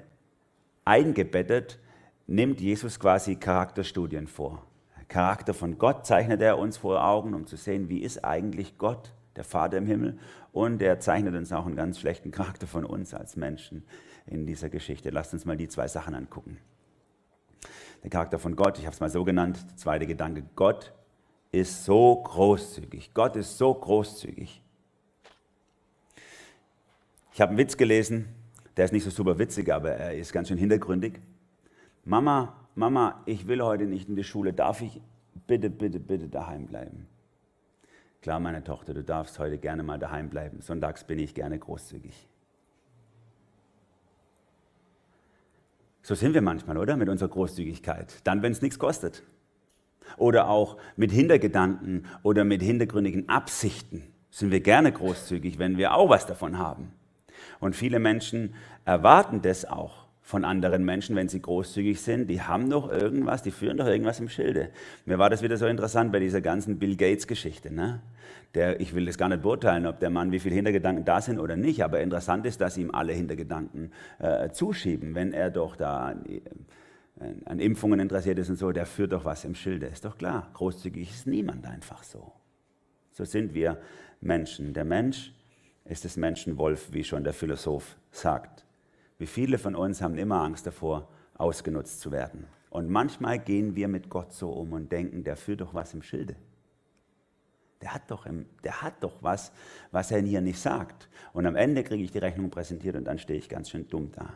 eingebettet, 0.86 1.80
nimmt 2.28 2.62
Jesus 2.62 3.00
quasi 3.00 3.36
Charakterstudien 3.36 4.28
vor. 4.28 4.66
Charakter 5.08 5.54
von 5.54 5.78
Gott 5.78 6.06
zeichnet 6.06 6.42
er 6.42 6.58
uns 6.58 6.78
vor 6.78 7.04
Augen, 7.04 7.34
um 7.34 7.46
zu 7.46 7.58
sehen, 7.58 7.90
wie 7.90 8.00
ist 8.00 8.24
eigentlich 8.24 8.78
Gott 8.78 9.14
der 9.36 9.44
Vater 9.44 9.78
im 9.78 9.86
Himmel. 9.86 10.18
Und 10.54 10.82
er 10.82 11.00
zeichnet 11.00 11.36
uns 11.36 11.52
auch 11.52 11.66
einen 11.66 11.76
ganz 11.76 12.00
schlechten 12.00 12.32
Charakter 12.32 12.68
von 12.68 12.86
uns 12.86 13.14
als 13.14 13.36
Menschen 13.36 13.84
in 14.26 14.46
dieser 14.46 14.70
Geschichte. 14.70 15.10
Lasst 15.10 15.34
uns 15.34 15.46
mal 15.46 15.58
die 15.58 15.68
zwei 15.68 15.88
Sachen 15.88 16.16
angucken. 16.16 16.58
Der 18.04 18.10
Charakter 18.10 18.40
von 18.40 18.56
Gott, 18.56 18.80
ich 18.80 18.86
habe 18.86 18.94
es 18.94 19.00
mal 19.00 19.10
so 19.10 19.24
genannt, 19.24 19.64
der 19.70 19.78
zweite 19.78 20.08
Gedanke, 20.08 20.44
Gott 20.56 20.94
ist 21.52 21.86
so 21.86 22.16
großzügig. 22.16 23.14
Gott 23.14 23.36
ist 23.36 23.58
so 23.58 23.74
großzügig. 23.74 24.64
Ich 27.34 27.42
habe 27.42 27.50
einen 27.50 27.58
Witz 27.58 27.78
gelesen, 27.78 28.28
der 28.76 28.86
ist 28.86 28.92
nicht 28.92 29.04
so 29.04 29.10
super 29.10 29.38
witzig, 29.38 29.72
aber 29.72 29.92
er 29.92 30.16
ist 30.16 30.34
ganz 30.34 30.48
schön 30.48 30.58
hintergründig. 30.58 31.20
Mama, 32.04 32.56
Mama, 32.76 33.22
ich 33.26 33.48
will 33.48 33.62
heute 33.62 33.86
nicht 33.86 34.10
in 34.10 34.16
die 34.16 34.24
Schule, 34.24 34.54
darf 34.54 34.82
ich 34.82 35.02
bitte, 35.48 35.70
bitte, 35.70 36.00
bitte 36.00 36.28
daheim 36.28 36.66
bleiben? 36.66 37.08
Klar, 38.22 38.40
meine 38.40 38.64
Tochter, 38.64 38.94
du 38.94 39.04
darfst 39.04 39.38
heute 39.40 39.58
gerne 39.58 39.84
mal 39.84 40.00
daheim 40.00 40.30
bleiben. 40.30 40.62
Sonntags 40.62 41.04
bin 41.04 41.20
ich 41.20 41.34
gerne 41.34 41.58
großzügig. 41.58 42.28
So 46.02 46.16
sind 46.16 46.34
wir 46.34 46.42
manchmal, 46.42 46.78
oder? 46.78 46.98
Mit 46.98 47.10
unserer 47.10 47.30
Großzügigkeit. 47.30 48.22
Dann, 48.24 48.42
wenn 48.42 48.52
es 48.52 48.62
nichts 48.62 48.80
kostet. 48.80 49.24
Oder 50.18 50.50
auch 50.50 50.78
mit 50.96 51.12
Hintergedanken 51.12 52.06
oder 52.24 52.44
mit 52.44 52.62
hintergründigen 52.62 53.30
Absichten 53.30 54.04
sind 54.30 54.52
wir 54.52 54.62
gerne 54.62 54.92
großzügig, 54.92 55.60
wenn 55.60 55.78
wir 55.78 55.94
auch 55.94 56.10
was 56.10 56.26
davon 56.26 56.58
haben. 56.58 56.92
Und 57.60 57.76
viele 57.76 58.00
Menschen 58.00 58.56
erwarten 58.86 59.42
das 59.42 59.66
auch 59.66 60.08
von 60.22 60.46
anderen 60.46 60.86
Menschen, 60.86 61.16
wenn 61.16 61.28
sie 61.28 61.42
großzügig 61.42 62.00
sind, 62.00 62.30
die 62.30 62.42
haben 62.42 62.70
doch 62.70 62.92
irgendwas, 62.92 63.42
die 63.42 63.52
führen 63.52 63.78
doch 63.78 63.88
irgendwas 63.88 64.20
im 64.20 64.30
Schilde. 64.30 64.70
Mir 65.06 65.18
war 65.18 65.30
das 65.30 65.42
wieder 65.42 65.58
so 65.58 65.66
interessant 65.66 66.12
bei 66.12 66.20
dieser 66.20 66.42
ganzen 66.42 66.78
Bill 66.78 66.96
Gates-Geschichte. 66.96 67.74
Ne? 67.74 68.02
ich 68.80 68.94
will 68.94 69.06
das 69.06 69.18
gar 69.18 69.30
nicht 69.30 69.44
beurteilen, 69.44 69.86
ob 69.86 70.00
der 70.00 70.10
Mann, 70.10 70.34
wie 70.34 70.40
viele 70.40 70.56
Hintergedanken 70.56 71.06
da 71.06 71.22
sind 71.22 71.40
oder 71.40 71.56
nicht, 71.56 71.84
aber 71.84 72.02
interessant 72.02 72.46
ist, 72.46 72.60
dass 72.60 72.78
ihm 72.78 72.92
alle 72.92 73.14
Hintergedanken 73.14 73.94
äh, 74.20 74.50
zuschieben, 74.50 75.16
wenn 75.16 75.32
er 75.32 75.50
doch 75.50 75.78
da 75.78 76.08
an, 76.08 76.26
äh, 76.26 76.42
an 77.46 77.60
Impfungen 77.60 78.02
interessiert 78.02 78.40
ist 78.40 78.50
und 78.50 78.58
so, 78.58 78.74
der 78.74 78.86
führt 78.86 79.14
doch 79.14 79.24
was 79.24 79.46
im 79.46 79.56
Schilde. 79.56 79.86
Ist 79.86 80.04
doch 80.04 80.18
klar, 80.18 80.50
großzügig 80.54 81.10
ist 81.10 81.28
niemand 81.28 81.66
einfach 81.66 82.04
so. 82.04 82.34
So 83.14 83.24
sind 83.24 83.54
wir 83.54 83.80
Menschen. 84.20 84.74
Der 84.74 84.86
Mensch 84.86 85.34
ist 85.86 86.04
des 86.04 86.18
Menschen 86.18 86.58
Wolf, 86.58 86.90
wie 86.92 87.06
schon 87.06 87.24
der 87.24 87.34
Philosoph 87.34 87.98
sagt. 88.12 88.66
Wie 89.22 89.28
viele 89.28 89.60
von 89.60 89.76
uns 89.76 90.02
haben 90.02 90.18
immer 90.18 90.42
Angst 90.42 90.66
davor, 90.66 91.08
ausgenutzt 91.36 92.00
zu 92.00 92.12
werden. 92.12 92.48
Und 92.72 92.90
manchmal 92.90 93.38
gehen 93.38 93.76
wir 93.76 93.88
mit 93.88 94.10
Gott 94.10 94.34
so 94.34 94.50
um 94.50 94.74
und 94.74 94.92
denken, 94.92 95.24
der 95.24 95.38
führt 95.38 95.62
doch 95.62 95.76
was 95.76 95.94
im 95.94 96.02
Schilde. 96.02 96.36
Der 97.84 97.94
hat 97.94 98.10
doch, 98.10 98.26
im, 98.26 98.48
der 98.64 98.82
hat 98.82 98.96
doch 99.04 99.22
was, 99.22 99.52
was 99.92 100.10
er 100.10 100.22
hier 100.22 100.42
nicht 100.42 100.58
sagt. 100.58 101.08
Und 101.34 101.46
am 101.46 101.56
Ende 101.56 101.84
kriege 101.84 102.04
ich 102.04 102.10
die 102.10 102.18
Rechnung 102.18 102.50
präsentiert 102.50 102.96
und 102.96 103.04
dann 103.04 103.20
stehe 103.20 103.38
ich 103.38 103.48
ganz 103.48 103.70
schön 103.70 103.88
dumm 103.88 104.12
da. 104.12 104.34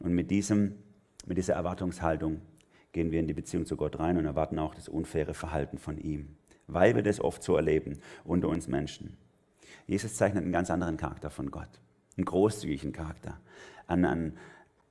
Und 0.00 0.12
mit, 0.16 0.32
diesem, 0.32 0.74
mit 1.26 1.38
dieser 1.38 1.54
Erwartungshaltung 1.54 2.40
gehen 2.90 3.12
wir 3.12 3.20
in 3.20 3.28
die 3.28 3.34
Beziehung 3.34 3.66
zu 3.66 3.76
Gott 3.76 4.00
rein 4.00 4.16
und 4.16 4.24
erwarten 4.24 4.58
auch 4.58 4.74
das 4.74 4.88
unfaire 4.88 5.34
Verhalten 5.34 5.78
von 5.78 5.96
ihm, 5.96 6.34
weil 6.66 6.96
wir 6.96 7.04
das 7.04 7.20
oft 7.20 7.44
so 7.44 7.54
erleben 7.54 8.00
unter 8.24 8.48
uns 8.48 8.66
Menschen. 8.66 9.16
Jesus 9.86 10.16
zeichnet 10.16 10.42
einen 10.42 10.50
ganz 10.50 10.70
anderen 10.70 10.96
Charakter 10.96 11.30
von 11.30 11.52
Gott, 11.52 11.80
einen 12.16 12.24
großzügigen 12.24 12.92
Charakter, 12.92 13.38
an 13.86 14.04
einen, 14.04 14.38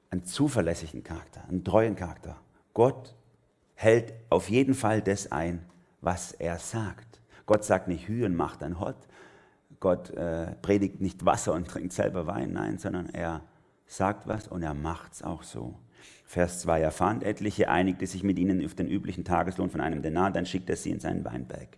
einen 0.10 0.26
zuverlässigen 0.26 1.04
Charakter, 1.04 1.44
einen 1.48 1.64
treuen 1.64 1.96
Charakter. 1.96 2.38
Gott 2.74 3.16
hält 3.76 4.14
auf 4.30 4.50
jeden 4.50 4.74
Fall 4.74 5.02
das 5.02 5.32
ein, 5.32 5.66
was 6.02 6.32
er 6.32 6.60
sagt. 6.60 7.22
Gott 7.46 7.64
sagt 7.64 7.88
nicht, 7.88 8.08
Hühen 8.08 8.36
macht 8.36 8.64
ein 8.64 8.80
Hott. 8.80 9.08
Gott 9.80 10.12
äh, 10.12 10.56
predigt 10.62 11.02
nicht 11.02 11.26
Wasser 11.26 11.54
und 11.54 11.68
trinkt 11.70 11.94
selber 11.94 12.28
Wein, 12.28 12.54
nein, 12.54 12.78
sondern 12.78 13.10
er 13.10 13.42
sagt 13.86 14.28
was 14.28 14.48
und 14.48 14.64
er 14.64 14.74
macht 14.74 15.14
es 15.14 15.24
auch 15.24 15.44
so. 15.44 15.76
Vers 16.26 16.62
2, 16.62 16.82
er 16.82 16.92
fand 16.92 17.24
etliche, 17.24 17.70
einigte 17.70 18.08
sich 18.08 18.24
mit 18.24 18.40
ihnen 18.40 18.66
auf 18.66 18.74
den 18.74 18.88
üblichen 18.88 19.24
Tageslohn 19.24 19.70
von 19.70 19.82
einem 19.82 20.02
Denar, 20.02 20.32
dann 20.32 20.46
schickt 20.46 20.70
er 20.70 20.76
sie 20.76 20.90
in 20.90 21.00
seinen 21.00 21.24
Weinberg. 21.26 21.78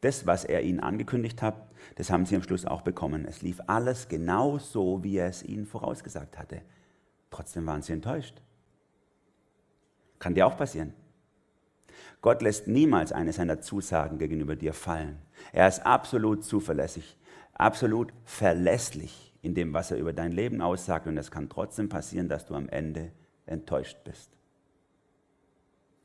Das, 0.00 0.26
was 0.26 0.44
er 0.44 0.62
ihnen 0.62 0.80
angekündigt 0.80 1.42
hat, 1.42 1.70
das 1.96 2.10
haben 2.10 2.26
sie 2.26 2.36
am 2.36 2.42
Schluss 2.42 2.66
auch 2.66 2.82
bekommen. 2.82 3.24
Es 3.24 3.42
lief 3.42 3.60
alles 3.66 4.08
genau 4.08 4.58
so, 4.58 5.02
wie 5.02 5.16
er 5.16 5.28
es 5.28 5.42
ihnen 5.42 5.66
vorausgesagt 5.66 6.38
hatte. 6.38 6.62
Trotzdem 7.30 7.66
waren 7.66 7.82
sie 7.82 7.92
enttäuscht. 7.92 8.42
Kann 10.18 10.34
dir 10.34 10.46
auch 10.46 10.56
passieren. 10.56 10.94
Gott 12.20 12.42
lässt 12.42 12.66
niemals 12.66 13.12
eine 13.12 13.32
seiner 13.32 13.60
Zusagen 13.60 14.18
gegenüber 14.18 14.56
dir 14.56 14.72
fallen. 14.72 15.18
Er 15.52 15.68
ist 15.68 15.84
absolut 15.84 16.44
zuverlässig, 16.44 17.16
absolut 17.52 18.12
verlässlich 18.24 19.34
in 19.42 19.54
dem, 19.54 19.72
was 19.72 19.90
er 19.90 19.98
über 19.98 20.12
dein 20.12 20.32
Leben 20.32 20.60
aussagt. 20.60 21.06
Und 21.06 21.16
es 21.16 21.30
kann 21.30 21.48
trotzdem 21.48 21.88
passieren, 21.88 22.28
dass 22.28 22.46
du 22.46 22.54
am 22.54 22.68
Ende 22.68 23.12
enttäuscht 23.46 23.98
bist 24.04 24.35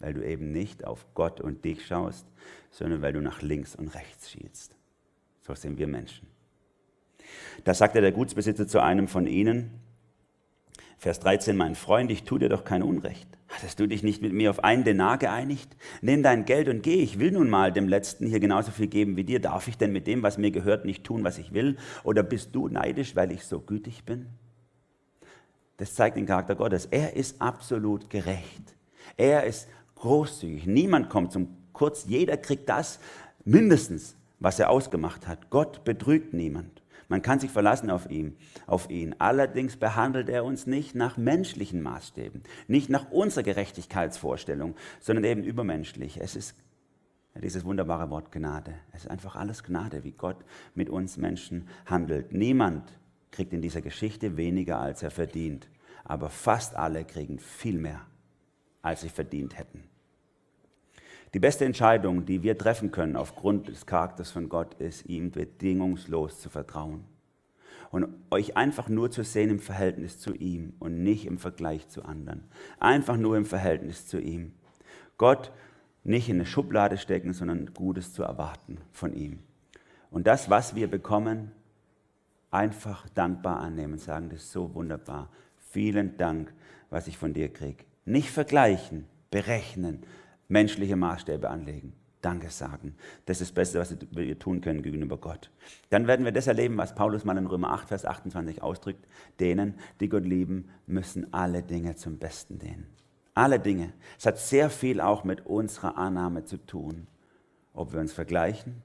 weil 0.02 0.14
du 0.14 0.26
eben 0.26 0.52
nicht 0.52 0.86
auf 0.86 1.06
Gott 1.14 1.40
und 1.40 1.64
dich 1.64 1.86
schaust, 1.86 2.26
sondern 2.70 3.02
weil 3.02 3.14
du 3.14 3.22
nach 3.22 3.42
links 3.42 3.76
und 3.76 3.94
rechts 3.96 4.32
schielst. 4.32 4.76
So 5.42 5.56
sind 5.56 5.78
wir 5.78 5.88
Menschen. 5.88 6.28
Da 7.64 7.74
sagte 7.74 8.02
der 8.02 8.12
Gutsbesitzer 8.12 8.68
zu 8.68 8.82
einem 8.82 9.08
von 9.08 9.28
ihnen, 9.28 9.72
Vers 10.98 11.20
13, 11.20 11.58
mein 11.58 11.74
Freund, 11.74 12.12
ich 12.12 12.26
tue 12.26 12.38
dir 12.38 12.50
doch 12.50 12.64
kein 12.64 12.84
Unrecht. 12.84 13.28
Hattest 13.48 13.80
du 13.80 13.88
dich 13.88 14.04
nicht 14.04 14.22
mit 14.22 14.34
mir 14.34 14.52
auf 14.52 14.64
einen 14.64 14.84
Denar 14.84 15.18
geeinigt? 15.18 15.76
Nimm 16.02 16.22
dein 16.22 16.46
Geld 16.46 16.70
und 16.70 16.84
geh. 16.84 17.02
Ich 17.02 17.20
will 17.20 17.32
nun 17.32 17.50
mal 17.50 17.72
dem 17.72 17.88
Letzten 17.88 18.28
hier 18.28 18.40
genauso 18.40 18.72
viel 18.72 18.86
geben 18.86 19.18
wie 19.18 19.24
dir. 19.24 19.40
Darf 19.40 19.68
ich 19.68 19.78
denn 19.78 19.92
mit 19.92 20.06
dem, 20.06 20.22
was 20.22 20.38
mir 20.38 20.52
gehört, 20.52 20.86
nicht 20.86 21.04
tun, 21.04 21.24
was 21.24 21.40
ich 21.40 21.54
will? 21.54 21.78
Oder 22.04 22.22
bist 22.22 22.54
du 22.54 22.68
neidisch, 22.68 23.16
weil 23.16 23.32
ich 23.32 23.46
so 23.46 23.60
gütig 23.60 24.06
bin? 24.06 24.28
Das 25.78 25.96
zeigt 25.96 26.18
den 26.18 26.28
Charakter 26.28 26.54
Gottes. 26.54 26.86
Er 26.86 27.16
ist 27.16 27.42
absolut 27.42 28.12
gerecht. 28.12 28.76
Er 29.18 29.46
ist 29.46 29.68
großzügig. 30.02 30.68
Niemand 30.68 31.10
kommt 31.10 31.32
zum 31.32 31.48
Kurz. 31.74 32.06
Jeder 32.08 32.38
kriegt 32.38 32.70
das 32.70 33.00
mindestens, 33.46 34.16
was 34.40 34.60
er 34.60 34.70
ausgemacht 34.70 35.28
hat. 35.28 35.50
Gott 35.50 35.84
betrügt 35.84 36.34
niemand. 36.34 36.84
Man 37.08 37.22
kann 37.22 37.40
sich 37.40 37.52
verlassen 37.52 37.90
auf 37.90 38.10
ihn, 38.10 38.38
auf 38.68 38.90
ihn. 38.90 39.16
Allerdings 39.20 39.78
behandelt 39.78 40.30
er 40.30 40.46
uns 40.46 40.66
nicht 40.66 40.96
nach 40.96 41.18
menschlichen 41.18 41.82
Maßstäben, 41.82 42.42
nicht 42.68 42.90
nach 42.90 43.12
unserer 43.12 43.44
Gerechtigkeitsvorstellung, 43.44 44.76
sondern 45.02 45.26
eben 45.26 45.44
übermenschlich. 45.44 46.22
Es 46.22 46.36
ist 46.36 46.56
dieses 47.42 47.66
wunderbare 47.66 48.10
Wort 48.10 48.32
Gnade. 48.32 48.76
Es 48.94 49.04
ist 49.04 49.10
einfach 49.10 49.36
alles 49.36 49.64
Gnade, 49.64 50.04
wie 50.04 50.14
Gott 50.14 50.38
mit 50.74 50.90
uns 50.90 51.18
Menschen 51.18 51.68
handelt. 51.86 52.32
Niemand 52.32 52.98
kriegt 53.32 53.54
in 53.54 53.62
dieser 53.62 53.82
Geschichte 53.82 54.38
weniger, 54.38 54.80
als 54.80 55.04
er 55.04 55.12
verdient. 55.12 55.68
Aber 56.04 56.30
fast 56.30 56.76
alle 56.76 57.04
kriegen 57.06 57.40
viel 57.40 57.78
mehr, 57.78 58.02
als 58.82 59.02
sie 59.02 59.10
verdient 59.10 59.58
hätten. 59.58 59.91
Die 61.34 61.40
beste 61.40 61.64
Entscheidung, 61.64 62.26
die 62.26 62.44
wir 62.44 62.58
treffen 62.58 62.92
können 62.92 63.16
aufgrund 63.16 63.70
des 63.70 63.86
Charakters 63.86 64.32
von 64.32 64.50
Gott, 64.50 64.74
ist, 64.76 65.06
ihm 65.06 65.32
bedingungslos 65.32 66.42
zu 66.42 66.50
vertrauen. 66.50 67.06
Und 67.90 68.08
euch 68.32 68.58
einfach 68.58 68.90
nur 68.90 69.12
zu 69.12 69.24
sehen 69.24 69.50
im 69.50 69.60
Verhältnis 69.60 70.20
zu 70.20 70.34
ihm 70.34 70.74
und 70.80 71.04
nicht 71.04 71.26
im 71.26 71.38
Vergleich 71.38 71.88
zu 71.88 72.04
anderen. 72.04 72.44
Einfach 72.80 73.18
nur 73.18 73.38
im 73.38 73.46
Verhältnis 73.46 74.08
zu 74.08 74.20
ihm. 74.20 74.54
Gott 75.18 75.52
nicht 76.04 76.30
in 76.30 76.38
eine 76.38 76.46
Schublade 76.46 76.98
stecken, 76.98 77.34
sondern 77.34 77.74
Gutes 77.74 78.14
zu 78.14 78.24
erwarten 78.24 78.78
von 78.92 79.14
ihm. 79.14 79.40
Und 80.10 80.28
das, 80.28 80.50
was 80.50 80.76
wir 80.76 80.90
bekommen, 80.90 81.52
einfach 82.50 83.08
dankbar 83.10 83.60
annehmen 83.60 83.94
und 83.94 84.00
sagen, 84.00 84.30
das 84.30 84.42
ist 84.42 84.52
so 84.52 84.74
wunderbar. 84.74 85.30
Vielen 85.70 86.18
Dank, 86.18 86.54
was 86.90 87.08
ich 87.08 87.18
von 87.18 87.34
dir 87.34 87.50
kriege. 87.50 87.86
Nicht 88.04 88.30
vergleichen, 88.30 89.06
berechnen, 89.30 90.04
menschliche 90.52 90.96
Maßstäbe 90.96 91.50
anlegen. 91.50 91.94
Danke 92.22 92.52
sagen. 92.52 92.96
Das 93.26 93.42
ist 93.42 93.50
das 93.50 93.56
Beste, 93.56 93.80
was 93.80 93.96
wir 94.12 94.38
tun 94.38 94.62
können 94.62 94.84
gegenüber 94.84 95.18
Gott. 95.18 95.50
Dann 95.90 96.06
werden 96.06 96.24
wir 96.24 96.32
das 96.32 96.46
erleben, 96.46 96.78
was 96.78 96.94
Paulus 96.94 97.26
mal 97.26 97.38
in 97.38 97.48
Römer 97.48 97.72
8, 97.72 97.88
Vers 97.88 98.06
28 98.06 98.62
ausdrückt. 98.62 99.08
Denen, 99.40 99.80
die 100.00 100.10
Gott 100.10 100.26
lieben, 100.26 100.70
müssen 100.86 101.34
alle 101.34 101.64
Dinge 101.64 101.96
zum 101.96 102.20
Besten 102.20 102.60
dienen. 102.60 102.86
Alle 103.34 103.60
Dinge. 103.60 103.94
Es 104.20 104.28
hat 104.28 104.38
sehr 104.38 104.70
viel 104.70 105.02
auch 105.02 105.24
mit 105.24 105.46
unserer 105.48 105.98
Annahme 105.98 106.44
zu 106.44 106.58
tun. 106.58 107.08
Ob 107.74 107.94
wir 107.94 108.00
uns 108.00 108.14
vergleichen 108.14 108.84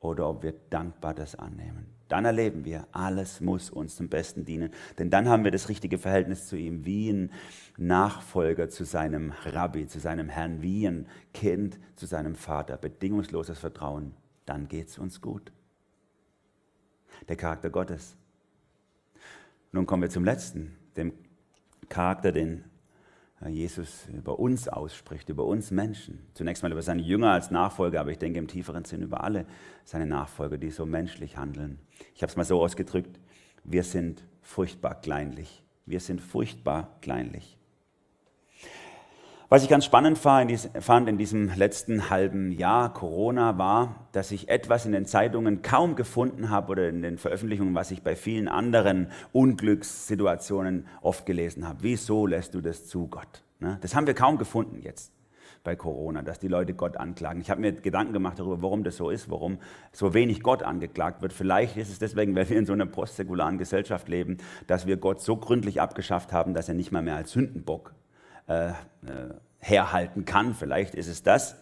oder 0.00 0.28
ob 0.28 0.42
wir 0.42 0.54
dankbar 0.70 1.14
das 1.14 1.36
annehmen. 1.36 1.93
Dann 2.08 2.24
erleben 2.24 2.64
wir, 2.64 2.86
alles 2.92 3.40
muss 3.40 3.70
uns 3.70 3.96
zum 3.96 4.08
Besten 4.08 4.44
dienen. 4.44 4.70
Denn 4.98 5.10
dann 5.10 5.28
haben 5.28 5.44
wir 5.44 5.50
das 5.50 5.68
richtige 5.68 5.98
Verhältnis 5.98 6.46
zu 6.46 6.56
ihm, 6.56 6.84
wie 6.84 7.10
ein 7.10 7.30
Nachfolger 7.76 8.68
zu 8.68 8.84
seinem 8.84 9.32
Rabbi, 9.44 9.86
zu 9.86 10.00
seinem 10.00 10.28
Herrn, 10.28 10.60
wie 10.62 10.86
ein 10.86 11.06
Kind 11.32 11.78
zu 11.96 12.06
seinem 12.06 12.34
Vater. 12.34 12.76
Bedingungsloses 12.76 13.58
Vertrauen. 13.58 14.14
Dann 14.44 14.68
geht 14.68 14.88
es 14.88 14.98
uns 14.98 15.20
gut. 15.20 15.52
Der 17.28 17.36
Charakter 17.36 17.70
Gottes. 17.70 18.16
Nun 19.72 19.86
kommen 19.86 20.02
wir 20.02 20.10
zum 20.10 20.24
letzten, 20.24 20.76
dem 20.96 21.12
Charakter, 21.88 22.32
den 22.32 22.64
Jesus 23.52 24.08
über 24.08 24.38
uns 24.38 24.68
ausspricht, 24.68 25.28
über 25.28 25.44
uns 25.44 25.70
Menschen. 25.70 26.26
Zunächst 26.34 26.62
mal 26.62 26.72
über 26.72 26.82
seine 26.82 27.02
Jünger 27.02 27.32
als 27.32 27.50
Nachfolger, 27.50 28.00
aber 28.00 28.10
ich 28.10 28.18
denke 28.18 28.38
im 28.38 28.48
tieferen 28.48 28.84
Sinn 28.84 29.02
über 29.02 29.22
alle 29.22 29.46
seine 29.84 30.06
Nachfolger, 30.06 30.56
die 30.56 30.70
so 30.70 30.86
menschlich 30.86 31.36
handeln. 31.36 31.78
Ich 32.14 32.22
habe 32.22 32.30
es 32.30 32.36
mal 32.36 32.44
so 32.44 32.62
ausgedrückt, 32.62 33.20
wir 33.64 33.82
sind 33.82 34.24
furchtbar 34.40 35.00
kleinlich. 35.00 35.62
Wir 35.86 36.00
sind 36.00 36.20
furchtbar 36.20 36.96
kleinlich. 37.00 37.58
Was 39.54 39.62
ich 39.62 39.68
ganz 39.68 39.84
spannend 39.84 40.18
fand 40.18 41.08
in 41.08 41.16
diesem 41.16 41.48
letzten 41.54 42.10
halben 42.10 42.50
Jahr 42.50 42.92
Corona 42.92 43.56
war, 43.56 44.08
dass 44.10 44.32
ich 44.32 44.48
etwas 44.48 44.84
in 44.84 44.90
den 44.90 45.06
Zeitungen 45.06 45.62
kaum 45.62 45.94
gefunden 45.94 46.50
habe 46.50 46.72
oder 46.72 46.88
in 46.88 47.02
den 47.02 47.18
Veröffentlichungen, 47.18 47.72
was 47.72 47.92
ich 47.92 48.02
bei 48.02 48.16
vielen 48.16 48.48
anderen 48.48 49.12
Unglückssituationen 49.30 50.88
oft 51.02 51.24
gelesen 51.24 51.68
habe. 51.68 51.78
Wieso 51.82 52.26
lässt 52.26 52.54
du 52.54 52.62
das 52.62 52.88
zu, 52.88 53.06
Gott? 53.06 53.44
Ne? 53.60 53.78
Das 53.80 53.94
haben 53.94 54.08
wir 54.08 54.14
kaum 54.14 54.38
gefunden 54.38 54.80
jetzt 54.82 55.12
bei 55.62 55.76
Corona, 55.76 56.22
dass 56.22 56.40
die 56.40 56.48
Leute 56.48 56.74
Gott 56.74 56.96
anklagen. 56.96 57.40
Ich 57.40 57.48
habe 57.48 57.60
mir 57.60 57.74
Gedanken 57.74 58.12
gemacht 58.12 58.40
darüber, 58.40 58.60
warum 58.60 58.82
das 58.82 58.96
so 58.96 59.08
ist, 59.08 59.30
warum 59.30 59.58
so 59.92 60.14
wenig 60.14 60.42
Gott 60.42 60.64
angeklagt 60.64 61.22
wird. 61.22 61.32
Vielleicht 61.32 61.76
ist 61.76 61.92
es 61.92 62.00
deswegen, 62.00 62.34
weil 62.34 62.50
wir 62.50 62.56
in 62.56 62.66
so 62.66 62.72
einer 62.72 62.86
postsäkularen 62.86 63.58
Gesellschaft 63.58 64.08
leben, 64.08 64.38
dass 64.66 64.88
wir 64.88 64.96
Gott 64.96 65.20
so 65.20 65.36
gründlich 65.36 65.80
abgeschafft 65.80 66.32
haben, 66.32 66.54
dass 66.54 66.68
er 66.68 66.74
nicht 66.74 66.90
mal 66.90 67.02
mehr 67.02 67.14
als 67.14 67.30
Sündenbock 67.30 67.94
äh, 68.46 68.70
äh, 68.70 68.74
herhalten 69.58 70.24
kann. 70.24 70.54
Vielleicht 70.54 70.94
ist 70.94 71.08
es 71.08 71.22
das. 71.22 71.56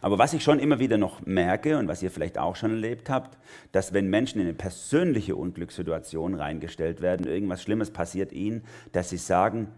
Aber 0.00 0.18
was 0.18 0.32
ich 0.32 0.44
schon 0.44 0.60
immer 0.60 0.78
wieder 0.78 0.98
noch 0.98 1.26
merke 1.26 1.78
und 1.78 1.88
was 1.88 2.02
ihr 2.02 2.10
vielleicht 2.10 2.38
auch 2.38 2.56
schon 2.56 2.70
erlebt 2.70 3.10
habt, 3.10 3.36
dass 3.72 3.92
wenn 3.92 4.08
Menschen 4.08 4.40
in 4.40 4.46
eine 4.46 4.54
persönliche 4.54 5.36
Unglückssituation 5.36 6.34
reingestellt 6.34 7.00
werden, 7.00 7.26
irgendwas 7.26 7.62
Schlimmes 7.62 7.90
passiert 7.90 8.32
ihnen, 8.32 8.64
dass 8.92 9.10
sie 9.10 9.16
sagen, 9.16 9.68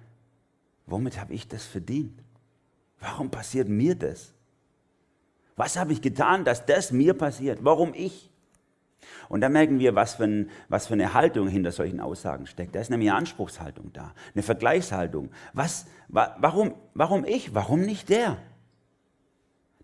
womit 0.86 1.20
habe 1.20 1.32
ich 1.32 1.48
das 1.48 1.64
verdient? 1.64 2.22
Warum 3.00 3.30
passiert 3.30 3.68
mir 3.68 3.94
das? 3.94 4.34
Was 5.56 5.78
habe 5.78 5.92
ich 5.92 6.02
getan, 6.02 6.44
dass 6.44 6.66
das 6.66 6.92
mir 6.92 7.14
passiert? 7.14 7.60
Warum 7.62 7.94
ich? 7.94 8.29
Und 9.28 9.40
da 9.40 9.48
merken 9.48 9.78
wir, 9.78 9.94
was 9.94 10.14
für, 10.14 10.24
ein, 10.24 10.50
was 10.68 10.86
für 10.86 10.94
eine 10.94 11.14
Haltung 11.14 11.48
hinter 11.48 11.72
solchen 11.72 12.00
Aussagen 12.00 12.46
steckt. 12.46 12.74
Da 12.74 12.80
ist 12.80 12.90
nämlich 12.90 13.10
eine 13.10 13.18
Anspruchshaltung 13.18 13.92
da, 13.92 14.14
eine 14.34 14.42
Vergleichshaltung. 14.42 15.30
Was, 15.52 15.86
wa, 16.08 16.36
warum, 16.38 16.74
warum 16.94 17.24
ich? 17.24 17.54
Warum 17.54 17.80
nicht 17.80 18.08
der? 18.08 18.38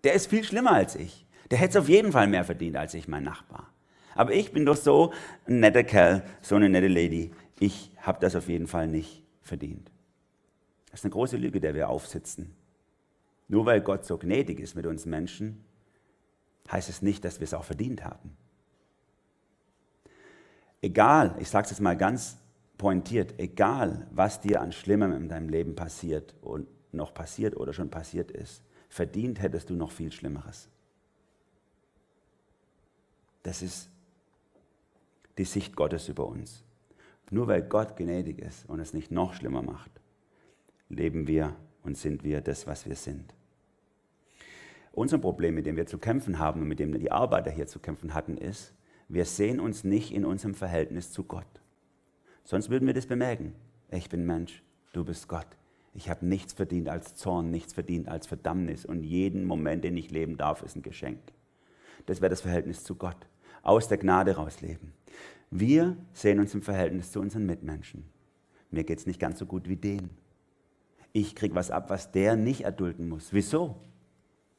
Der 0.04 0.14
ist 0.14 0.28
viel 0.28 0.44
schlimmer 0.44 0.72
als 0.72 0.94
ich. 0.96 1.26
Der 1.50 1.58
hätte 1.58 1.78
es 1.78 1.84
auf 1.84 1.88
jeden 1.88 2.12
Fall 2.12 2.26
mehr 2.26 2.44
verdient 2.44 2.76
als 2.76 2.94
ich, 2.94 3.08
mein 3.08 3.24
Nachbar. 3.24 3.72
Aber 4.14 4.32
ich 4.32 4.52
bin 4.52 4.64
doch 4.64 4.76
so 4.76 5.12
ein 5.46 5.60
netter 5.60 5.84
Kerl, 5.84 6.22
so 6.40 6.56
eine 6.56 6.68
nette 6.68 6.88
Lady. 6.88 7.32
Ich 7.60 7.90
habe 8.00 8.18
das 8.20 8.34
auf 8.34 8.48
jeden 8.48 8.66
Fall 8.66 8.88
nicht 8.88 9.22
verdient. 9.42 9.90
Das 10.90 11.00
ist 11.00 11.04
eine 11.04 11.12
große 11.12 11.36
Lüge, 11.36 11.60
der 11.60 11.74
wir 11.74 11.88
aufsitzen. 11.88 12.54
Nur 13.48 13.66
weil 13.66 13.80
Gott 13.80 14.04
so 14.04 14.18
gnädig 14.18 14.60
ist 14.60 14.74
mit 14.74 14.86
uns 14.86 15.06
Menschen, 15.06 15.64
heißt 16.70 16.88
es 16.88 17.02
nicht, 17.02 17.24
dass 17.24 17.38
wir 17.38 17.44
es 17.44 17.54
auch 17.54 17.64
verdient 17.64 18.04
haben. 18.04 18.36
Egal, 20.82 21.36
ich 21.38 21.48
sage 21.48 21.64
es 21.64 21.70
jetzt 21.70 21.80
mal 21.80 21.96
ganz 21.96 22.38
pointiert, 22.78 23.34
egal 23.38 24.06
was 24.10 24.40
dir 24.40 24.60
an 24.60 24.72
Schlimmem 24.72 25.12
in 25.12 25.28
deinem 25.28 25.48
Leben 25.48 25.74
passiert 25.74 26.34
und 26.42 26.68
noch 26.92 27.14
passiert 27.14 27.56
oder 27.56 27.72
schon 27.72 27.90
passiert 27.90 28.30
ist, 28.30 28.62
verdient 28.88 29.40
hättest 29.40 29.70
du 29.70 29.74
noch 29.74 29.90
viel 29.90 30.12
Schlimmeres. 30.12 30.68
Das 33.42 33.62
ist 33.62 33.88
die 35.38 35.44
Sicht 35.44 35.76
Gottes 35.76 36.08
über 36.08 36.26
uns. 36.26 36.64
Nur 37.30 37.48
weil 37.48 37.62
Gott 37.62 37.96
gnädig 37.96 38.38
ist 38.38 38.68
und 38.68 38.80
es 38.80 38.94
nicht 38.94 39.10
noch 39.10 39.34
schlimmer 39.34 39.62
macht, 39.62 39.90
leben 40.88 41.26
wir 41.26 41.56
und 41.82 41.96
sind 41.96 42.22
wir 42.22 42.40
das, 42.40 42.66
was 42.66 42.86
wir 42.86 42.96
sind. 42.96 43.34
Unser 44.92 45.18
Problem, 45.18 45.54
mit 45.54 45.66
dem 45.66 45.76
wir 45.76 45.86
zu 45.86 45.98
kämpfen 45.98 46.38
haben 46.38 46.62
und 46.62 46.68
mit 46.68 46.78
dem 46.78 46.98
die 46.98 47.10
Arbeiter 47.10 47.50
hier 47.50 47.66
zu 47.66 47.80
kämpfen 47.80 48.14
hatten, 48.14 48.38
ist, 48.38 48.72
wir 49.08 49.24
sehen 49.24 49.60
uns 49.60 49.84
nicht 49.84 50.12
in 50.12 50.24
unserem 50.24 50.54
Verhältnis 50.54 51.12
zu 51.12 51.24
Gott. 51.24 51.46
Sonst 52.44 52.70
würden 52.70 52.86
wir 52.86 52.94
das 52.94 53.06
bemerken. 53.06 53.52
Ich 53.90 54.08
bin 54.08 54.26
Mensch, 54.26 54.62
du 54.92 55.04
bist 55.04 55.28
Gott. 55.28 55.46
Ich 55.94 56.10
habe 56.10 56.26
nichts 56.26 56.52
verdient 56.52 56.88
als 56.88 57.14
Zorn, 57.14 57.50
nichts 57.50 57.72
verdient 57.72 58.08
als 58.08 58.26
Verdammnis 58.26 58.84
und 58.84 59.02
jeden 59.02 59.44
Moment, 59.44 59.84
den 59.84 59.96
ich 59.96 60.10
leben 60.10 60.36
darf, 60.36 60.62
ist 60.62 60.76
ein 60.76 60.82
Geschenk. 60.82 61.20
Das 62.04 62.20
wäre 62.20 62.30
das 62.30 62.42
Verhältnis 62.42 62.84
zu 62.84 62.96
Gott. 62.96 63.26
Aus 63.62 63.88
der 63.88 63.98
Gnade 63.98 64.36
rausleben. 64.36 64.92
Wir 65.50 65.96
sehen 66.12 66.38
uns 66.38 66.54
im 66.54 66.62
Verhältnis 66.62 67.12
zu 67.12 67.20
unseren 67.20 67.46
Mitmenschen. 67.46 68.04
Mir 68.70 68.84
geht 68.84 68.98
es 68.98 69.06
nicht 69.06 69.20
ganz 69.20 69.38
so 69.38 69.46
gut 69.46 69.68
wie 69.68 69.76
denen. 69.76 70.10
Ich 71.12 71.34
kriege 71.34 71.54
was 71.54 71.70
ab, 71.70 71.88
was 71.88 72.12
der 72.12 72.36
nicht 72.36 72.62
erdulden 72.62 73.08
muss. 73.08 73.32
Wieso? 73.32 73.76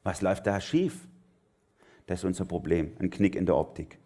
Was 0.04 0.22
läuft 0.22 0.48
da 0.48 0.60
schief? 0.60 1.08
Das 2.08 2.20
ist 2.20 2.26
unser 2.26 2.46
Problem, 2.46 2.94
ein 3.00 3.10
Knick 3.10 3.36
in 3.36 3.46
der 3.46 3.58
Optik. 3.58 4.00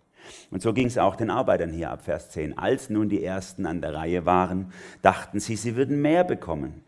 Und 0.49 0.61
so 0.61 0.73
ging 0.73 0.87
es 0.87 0.97
auch 0.97 1.15
den 1.15 1.29
Arbeitern 1.29 1.71
hier 1.71 1.91
ab 1.91 2.03
Vers 2.03 2.29
10. 2.31 2.57
Als 2.57 2.89
nun 2.89 3.09
die 3.09 3.23
Ersten 3.23 3.65
an 3.65 3.81
der 3.81 3.93
Reihe 3.93 4.25
waren, 4.25 4.71
dachten 5.01 5.39
sie, 5.39 5.55
sie 5.55 5.75
würden 5.75 6.01
mehr 6.01 6.23
bekommen. 6.23 6.83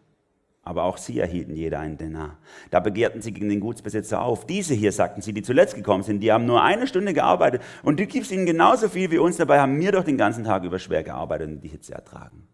Aber 0.65 0.83
auch 0.83 0.97
sie 0.97 1.19
erhielten 1.19 1.55
jeder 1.55 1.79
einen 1.79 1.97
Denar. 1.97 2.37
Da 2.71 2.79
begehrten 2.79 3.21
sie 3.21 3.33
gegen 3.33 3.49
den 3.49 3.59
Gutsbesitzer 3.59 4.21
auf. 4.21 4.45
Diese 4.45 4.73
hier, 4.73 4.93
sagten 4.93 5.21
sie, 5.21 5.33
die 5.33 5.41
zuletzt 5.41 5.75
gekommen 5.75 6.03
sind, 6.03 6.21
die 6.21 6.31
haben 6.31 6.45
nur 6.45 6.63
eine 6.63 6.87
Stunde 6.87 7.13
gearbeitet 7.13 7.61
und 7.83 7.99
du 7.99 8.05
gibst 8.05 8.31
ihnen 8.31 8.45
genauso 8.45 8.87
viel 8.87 9.11
wie 9.11 9.17
uns. 9.17 9.35
Dabei 9.35 9.59
haben 9.59 9.77
wir 9.79 9.91
doch 9.91 10.05
den 10.05 10.17
ganzen 10.17 10.45
Tag 10.45 10.63
über 10.63 10.79
schwer 10.79 11.03
gearbeitet 11.03 11.49
und 11.49 11.61
die 11.61 11.67
Hitze 11.67 11.93
ertragen. 11.93 12.47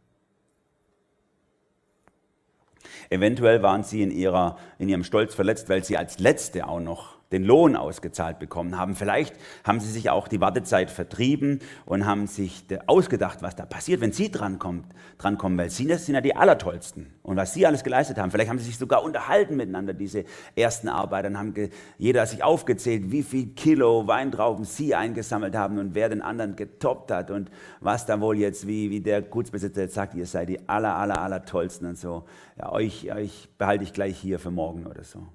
Eventuell 3.11 3.61
waren 3.61 3.83
sie 3.83 4.01
in, 4.01 4.11
ihrer, 4.11 4.57
in 4.79 4.89
ihrem 4.89 5.03
Stolz 5.03 5.35
verletzt, 5.35 5.69
weil 5.69 5.83
sie 5.83 5.97
als 5.97 6.17
Letzte 6.19 6.67
auch 6.67 6.79
noch 6.79 7.18
den 7.31 7.43
Lohn 7.43 7.75
ausgezahlt 7.75 8.39
bekommen 8.39 8.77
haben. 8.77 8.95
Vielleicht 8.95 9.35
haben 9.63 9.79
sie 9.79 9.89
sich 9.89 10.09
auch 10.09 10.27
die 10.27 10.41
Wartezeit 10.41 10.89
vertrieben 10.89 11.59
und 11.85 12.05
haben 12.05 12.27
sich 12.27 12.65
ausgedacht, 12.87 13.41
was 13.41 13.55
da 13.55 13.65
passiert, 13.65 14.01
wenn 14.01 14.11
sie 14.11 14.31
drankommen, 14.31 14.85
drankommen 15.17 15.57
weil 15.57 15.69
sie 15.69 15.87
das 15.87 16.05
sind 16.05 16.15
ja 16.15 16.21
die 16.21 16.35
Allertollsten. 16.35 17.13
Und 17.21 17.37
was 17.37 17.53
sie 17.53 17.67
alles 17.67 17.83
geleistet 17.83 18.17
haben. 18.17 18.31
Vielleicht 18.31 18.49
haben 18.49 18.57
sie 18.57 18.65
sich 18.65 18.77
sogar 18.77 19.03
unterhalten 19.03 19.55
miteinander, 19.55 19.93
diese 19.93 20.25
ersten 20.55 20.89
Arbeiter, 20.89 21.27
und 21.27 21.37
haben 21.37 21.53
jeder 21.99 22.25
sich 22.25 22.43
aufgezählt, 22.43 23.11
wie 23.11 23.21
viel 23.21 23.49
Kilo 23.49 24.07
Weintrauben 24.07 24.65
sie 24.65 24.95
eingesammelt 24.95 25.55
haben 25.55 25.77
und 25.77 25.93
wer 25.93 26.09
den 26.09 26.23
anderen 26.23 26.55
getoppt 26.55 27.11
hat 27.11 27.29
und 27.29 27.51
was 27.81 28.07
da 28.07 28.19
wohl 28.19 28.37
jetzt, 28.37 28.65
wie, 28.67 28.89
wie 28.89 29.01
der 29.01 29.21
Gutsbesitzer 29.21 29.81
jetzt 29.81 29.93
sagt, 29.93 30.15
ihr 30.15 30.25
seid 30.25 30.49
die 30.49 30.67
aller, 30.67 30.95
aller, 30.95 31.21
aller 31.21 31.45
Tollsten 31.45 31.85
und 31.85 31.99
so. 31.99 32.25
Ja, 32.57 32.71
euch, 32.71 33.13
euch 33.13 33.49
behalte 33.59 33.83
ich 33.83 33.93
gleich 33.93 34.17
hier 34.17 34.39
für 34.39 34.51
morgen 34.51 34.87
oder 34.87 35.03
so. 35.03 35.27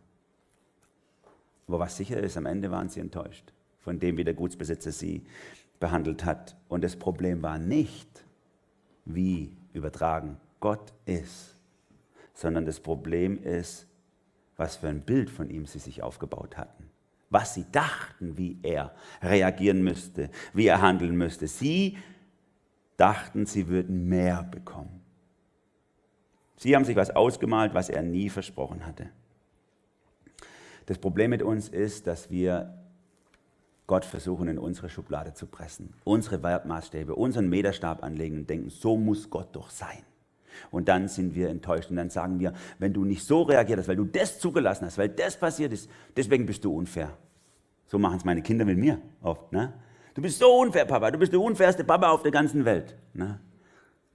Aber 1.66 1.78
was 1.78 1.96
sicher 1.96 2.18
ist, 2.18 2.36
am 2.36 2.46
Ende 2.46 2.70
waren 2.70 2.88
sie 2.88 3.00
enttäuscht 3.00 3.52
von 3.84 3.98
dem, 3.98 4.16
wie 4.16 4.24
der 4.24 4.34
Gutsbesitzer 4.34 4.92
sie 4.92 5.22
behandelt 5.78 6.24
hat. 6.24 6.56
Und 6.68 6.82
das 6.82 6.96
Problem 6.96 7.42
war 7.42 7.58
nicht, 7.58 8.24
wie 9.04 9.56
übertragen 9.74 10.38
Gott 10.60 10.92
ist, 11.04 11.56
sondern 12.32 12.64
das 12.64 12.80
Problem 12.80 13.42
ist, 13.42 13.86
was 14.56 14.76
für 14.76 14.88
ein 14.88 15.02
Bild 15.02 15.28
von 15.28 15.50
ihm 15.50 15.66
sie 15.66 15.78
sich 15.78 16.02
aufgebaut 16.02 16.56
hatten, 16.56 16.88
was 17.28 17.54
sie 17.54 17.66
dachten, 17.70 18.38
wie 18.38 18.58
er 18.62 18.94
reagieren 19.20 19.82
müsste, 19.82 20.30
wie 20.54 20.66
er 20.66 20.80
handeln 20.80 21.16
müsste. 21.16 21.46
Sie 21.46 21.98
dachten, 22.96 23.44
sie 23.46 23.68
würden 23.68 24.08
mehr 24.08 24.44
bekommen. 24.44 25.02
Sie 26.56 26.74
haben 26.74 26.84
sich 26.84 26.96
was 26.96 27.10
ausgemalt, 27.10 27.74
was 27.74 27.90
er 27.90 28.02
nie 28.02 28.30
versprochen 28.30 28.86
hatte. 28.86 29.10
Das 30.86 30.98
Problem 30.98 31.30
mit 31.30 31.42
uns 31.42 31.68
ist, 31.68 32.06
dass 32.06 32.30
wir 32.30 32.74
Gott 33.86 34.04
versuchen, 34.04 34.48
in 34.48 34.58
unsere 34.58 34.88
Schublade 34.88 35.34
zu 35.34 35.46
pressen, 35.46 35.92
unsere 36.04 36.42
Wertmaßstäbe, 36.42 37.14
unseren 37.14 37.48
Meterstab 37.48 38.02
anlegen 38.02 38.38
und 38.38 38.50
denken, 38.50 38.70
so 38.70 38.96
muss 38.96 39.28
Gott 39.28 39.48
doch 39.52 39.70
sein. 39.70 40.02
Und 40.70 40.88
dann 40.88 41.08
sind 41.08 41.34
wir 41.34 41.48
enttäuscht 41.48 41.90
und 41.90 41.96
dann 41.96 42.10
sagen 42.10 42.38
wir, 42.38 42.52
wenn 42.78 42.92
du 42.92 43.04
nicht 43.04 43.24
so 43.24 43.42
reagiert 43.42 43.80
hast, 43.80 43.88
weil 43.88 43.96
du 43.96 44.04
das 44.04 44.38
zugelassen 44.38 44.86
hast, 44.86 44.98
weil 44.98 45.08
das 45.08 45.36
passiert 45.36 45.72
ist, 45.72 45.90
deswegen 46.16 46.46
bist 46.46 46.64
du 46.64 46.74
unfair. 46.74 47.10
So 47.86 47.98
machen 47.98 48.16
es 48.16 48.24
meine 48.24 48.40
Kinder 48.40 48.64
mit 48.64 48.78
mir 48.78 49.00
oft. 49.20 49.52
Ne? 49.52 49.72
Du 50.14 50.22
bist 50.22 50.38
so 50.38 50.60
unfair, 50.60 50.84
Papa, 50.84 51.10
du 51.10 51.18
bist 51.18 51.32
der 51.32 51.40
unfairste 51.40 51.84
Papa 51.84 52.08
auf 52.10 52.22
der 52.22 52.30
ganzen 52.30 52.64
Welt. 52.64 52.96
Ne? 53.12 53.40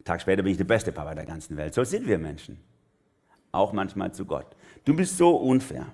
Tag 0.04 0.22
später 0.22 0.42
bin 0.42 0.54
ich 0.54 0.58
der 0.58 0.66
beste 0.66 0.92
Papa 0.92 1.14
der 1.14 1.26
ganzen 1.26 1.58
Welt. 1.58 1.74
So 1.74 1.84
sind 1.84 2.08
wir 2.08 2.18
Menschen. 2.18 2.58
Auch 3.52 3.74
manchmal 3.74 4.14
zu 4.14 4.26
Gott. 4.26 4.56
Du 4.86 4.96
bist 4.96 5.18
so 5.18 5.36
unfair. 5.36 5.88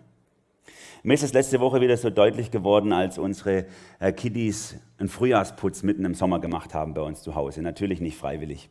Mir 1.04 1.14
ist 1.14 1.24
es 1.24 1.34
letzte 1.34 1.60
Woche 1.60 1.82
wieder 1.82 1.96
so 1.98 2.10
deutlich 2.10 2.50
geworden, 2.50 2.92
als 2.92 3.18
unsere 3.18 3.66
äh, 4.00 4.12
Kiddies 4.12 4.78
einen 4.98 5.10
Frühjahrsputz 5.10 5.84
mitten 5.84 6.04
im 6.06 6.16
Sommer 6.16 6.40
gemacht 6.40 6.74
haben 6.74 6.94
bei 6.94 7.02
uns 7.02 7.22
zu 7.22 7.36
Hause. 7.36 7.62
Natürlich 7.62 8.02
nicht 8.02 8.18
freiwillig. 8.18 8.70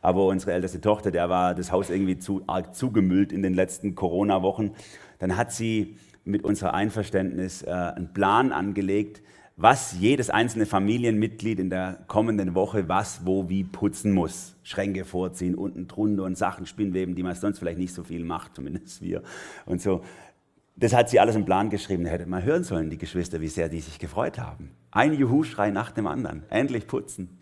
Aber 0.00 0.26
unsere 0.26 0.52
älteste 0.52 0.80
Tochter, 0.80 1.10
der 1.10 1.28
war 1.28 1.54
das 1.54 1.72
Haus 1.72 1.90
irgendwie 1.90 2.18
zu 2.18 2.42
arg 2.46 2.74
zugemüllt 2.74 3.32
in 3.32 3.42
den 3.42 3.54
letzten 3.54 3.94
Corona-Wochen. 3.94 4.72
Dann 5.18 5.36
hat 5.36 5.52
sie 5.52 5.96
mit 6.24 6.44
unserer 6.44 6.74
Einverständnis 6.74 7.62
äh, 7.62 7.70
einen 7.70 8.12
Plan 8.12 8.52
angelegt, 8.52 9.22
was 9.56 9.96
jedes 9.98 10.30
einzelne 10.30 10.66
Familienmitglied 10.66 11.60
in 11.60 11.70
der 11.70 12.04
kommenden 12.08 12.54
Woche 12.54 12.88
was, 12.88 13.26
wo, 13.26 13.48
wie 13.48 13.64
putzen 13.64 14.12
muss. 14.12 14.56
Schränke 14.62 15.04
vorziehen, 15.04 15.54
unten 15.54 15.88
drunter 15.88 16.24
und 16.24 16.36
Sachen 16.36 16.66
spinnweben, 16.66 17.14
die 17.14 17.22
man 17.22 17.34
sonst 17.34 17.58
vielleicht 17.58 17.78
nicht 17.78 17.92
so 17.94 18.02
viel 18.02 18.24
macht, 18.24 18.54
zumindest 18.54 19.02
wir. 19.02 19.22
Und 19.66 19.80
so. 19.80 20.02
Das 20.76 20.94
hat 20.94 21.10
sie 21.10 21.20
alles 21.20 21.36
im 21.36 21.44
Plan 21.44 21.70
geschrieben. 21.70 22.04
Da 22.04 22.10
hätte 22.10 22.26
man 22.26 22.42
hören 22.42 22.64
sollen, 22.64 22.90
die 22.90 22.98
Geschwister, 22.98 23.40
wie 23.40 23.48
sehr 23.48 23.68
die 23.68 23.80
sich 23.80 23.98
gefreut 23.98 24.38
haben. 24.38 24.74
Ein 24.90 25.14
Juhu-Schrei 25.14 25.70
nach 25.70 25.90
dem 25.90 26.06
anderen. 26.06 26.44
Endlich 26.50 26.86
putzen. 26.86 27.38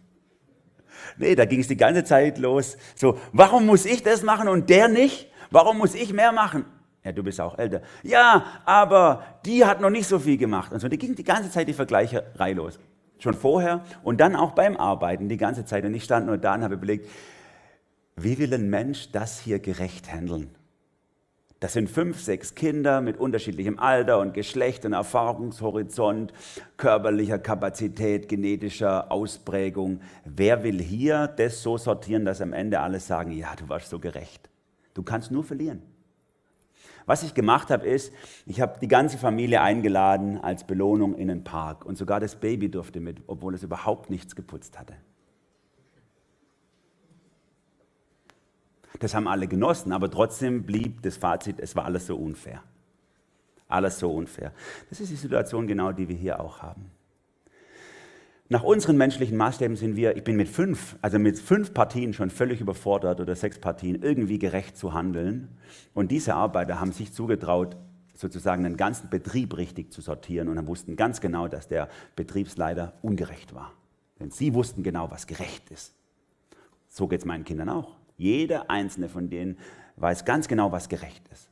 Nee, 1.16 1.34
da 1.34 1.44
ging 1.44 1.60
es 1.60 1.68
die 1.68 1.76
ganze 1.76 2.04
Zeit 2.04 2.38
los. 2.38 2.76
So, 2.94 3.18
warum 3.32 3.66
muss 3.66 3.86
ich 3.86 4.02
das 4.02 4.22
machen 4.22 4.48
und 4.48 4.68
der 4.68 4.88
nicht? 4.88 5.30
Warum 5.50 5.78
muss 5.78 5.94
ich 5.94 6.12
mehr 6.12 6.32
machen? 6.32 6.64
Ja, 7.04 7.12
du 7.12 7.22
bist 7.22 7.40
auch 7.40 7.58
älter. 7.58 7.80
Ja, 8.02 8.44
aber 8.64 9.24
die 9.46 9.64
hat 9.64 9.80
noch 9.80 9.90
nicht 9.90 10.06
so 10.06 10.18
viel 10.18 10.36
gemacht. 10.36 10.72
Und 10.72 10.80
so, 10.80 10.88
die 10.88 10.98
ging 10.98 11.14
die 11.14 11.24
ganze 11.24 11.50
Zeit 11.50 11.68
die 11.68 11.72
Vergleicherei 11.72 12.52
los. 12.52 12.78
Schon 13.18 13.34
vorher 13.34 13.84
und 14.02 14.20
dann 14.20 14.36
auch 14.36 14.52
beim 14.52 14.76
Arbeiten 14.76 15.28
die 15.28 15.36
ganze 15.36 15.64
Zeit. 15.64 15.84
Und 15.84 15.94
ich 15.94 16.04
stand 16.04 16.26
nur 16.26 16.38
da 16.38 16.54
und 16.54 16.62
habe 16.62 16.74
überlegt, 16.74 17.08
wie 18.16 18.38
will 18.38 18.52
ein 18.52 18.68
Mensch 18.68 19.12
das 19.12 19.40
hier 19.40 19.58
gerecht 19.60 20.12
handeln? 20.12 20.54
Das 21.60 21.74
sind 21.74 21.90
fünf, 21.90 22.18
sechs 22.18 22.54
Kinder 22.54 23.02
mit 23.02 23.18
unterschiedlichem 23.18 23.78
Alter 23.78 24.18
und 24.18 24.32
Geschlecht 24.32 24.86
und 24.86 24.94
Erfahrungshorizont, 24.94 26.32
körperlicher 26.78 27.38
Kapazität, 27.38 28.30
genetischer 28.30 29.12
Ausprägung. 29.12 30.00
Wer 30.24 30.62
will 30.62 30.80
hier 30.80 31.28
das 31.28 31.62
so 31.62 31.76
sortieren, 31.76 32.24
dass 32.24 32.40
am 32.40 32.54
Ende 32.54 32.80
alle 32.80 32.98
sagen, 32.98 33.32
ja, 33.32 33.54
du 33.56 33.68
warst 33.68 33.90
so 33.90 33.98
gerecht? 33.98 34.48
Du 34.94 35.02
kannst 35.02 35.30
nur 35.30 35.44
verlieren. 35.44 35.82
Was 37.04 37.22
ich 37.22 37.34
gemacht 37.34 37.70
habe, 37.70 37.86
ist, 37.86 38.10
ich 38.46 38.62
habe 38.62 38.78
die 38.80 38.88
ganze 38.88 39.18
Familie 39.18 39.60
eingeladen 39.60 40.38
als 40.38 40.64
Belohnung 40.64 41.14
in 41.14 41.28
den 41.28 41.44
Park 41.44 41.84
und 41.84 41.98
sogar 41.98 42.20
das 42.20 42.36
Baby 42.36 42.70
durfte 42.70 43.00
mit, 43.00 43.18
obwohl 43.26 43.54
es 43.54 43.62
überhaupt 43.62 44.08
nichts 44.08 44.34
geputzt 44.34 44.78
hatte. 44.78 44.94
Das 48.98 49.14
haben 49.14 49.28
alle 49.28 49.46
genossen, 49.46 49.92
aber 49.92 50.10
trotzdem 50.10 50.64
blieb 50.64 51.02
das 51.02 51.16
Fazit, 51.16 51.60
es 51.60 51.76
war 51.76 51.84
alles 51.84 52.06
so 52.06 52.16
unfair. 52.16 52.62
Alles 53.68 53.98
so 53.98 54.10
unfair. 54.10 54.52
Das 54.88 55.00
ist 55.00 55.10
die 55.10 55.16
Situation 55.16 55.66
genau, 55.66 55.92
die 55.92 56.08
wir 56.08 56.16
hier 56.16 56.40
auch 56.40 56.60
haben. 56.60 56.90
Nach 58.52 58.64
unseren 58.64 58.96
menschlichen 58.96 59.36
Maßstäben 59.36 59.76
sind 59.76 59.94
wir, 59.94 60.16
ich 60.16 60.24
bin 60.24 60.34
mit 60.34 60.48
fünf, 60.48 60.96
also 61.02 61.20
mit 61.20 61.38
fünf 61.38 61.72
Partien 61.72 62.12
schon 62.12 62.30
völlig 62.30 62.60
überfordert 62.60 63.20
oder 63.20 63.36
sechs 63.36 63.60
Partien, 63.60 64.02
irgendwie 64.02 64.40
gerecht 64.40 64.76
zu 64.76 64.92
handeln. 64.92 65.46
Und 65.94 66.10
diese 66.10 66.34
Arbeiter 66.34 66.80
haben 66.80 66.90
sich 66.90 67.12
zugetraut, 67.12 67.76
sozusagen 68.12 68.64
den 68.64 68.76
ganzen 68.76 69.08
Betrieb 69.08 69.56
richtig 69.56 69.92
zu 69.92 70.00
sortieren 70.00 70.48
und 70.48 70.66
wussten 70.66 70.96
ganz 70.96 71.20
genau, 71.20 71.46
dass 71.46 71.68
der 71.68 71.88
Betriebsleiter 72.16 72.94
ungerecht 73.02 73.54
war. 73.54 73.72
Denn 74.18 74.32
sie 74.32 74.52
wussten 74.52 74.82
genau, 74.82 75.12
was 75.12 75.28
gerecht 75.28 75.70
ist. 75.70 75.94
So 76.88 77.06
geht 77.06 77.20
es 77.20 77.26
meinen 77.26 77.44
Kindern 77.44 77.68
auch. 77.68 77.99
Jeder 78.20 78.68
einzelne 78.68 79.08
von 79.08 79.30
denen 79.30 79.56
weiß 79.96 80.26
ganz 80.26 80.46
genau, 80.46 80.70
was 80.72 80.90
gerecht 80.90 81.26
ist. 81.28 81.48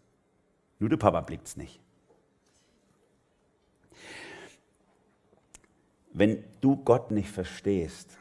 Nur 0.79 0.91
der 0.91 0.99
Papa 0.99 1.23
blickt 1.23 1.47
es 1.47 1.57
nicht. 1.57 1.81
Wenn 6.13 6.45
du 6.61 6.77
Gott 6.77 7.11
nicht 7.11 7.31
verstehst, 7.31 8.19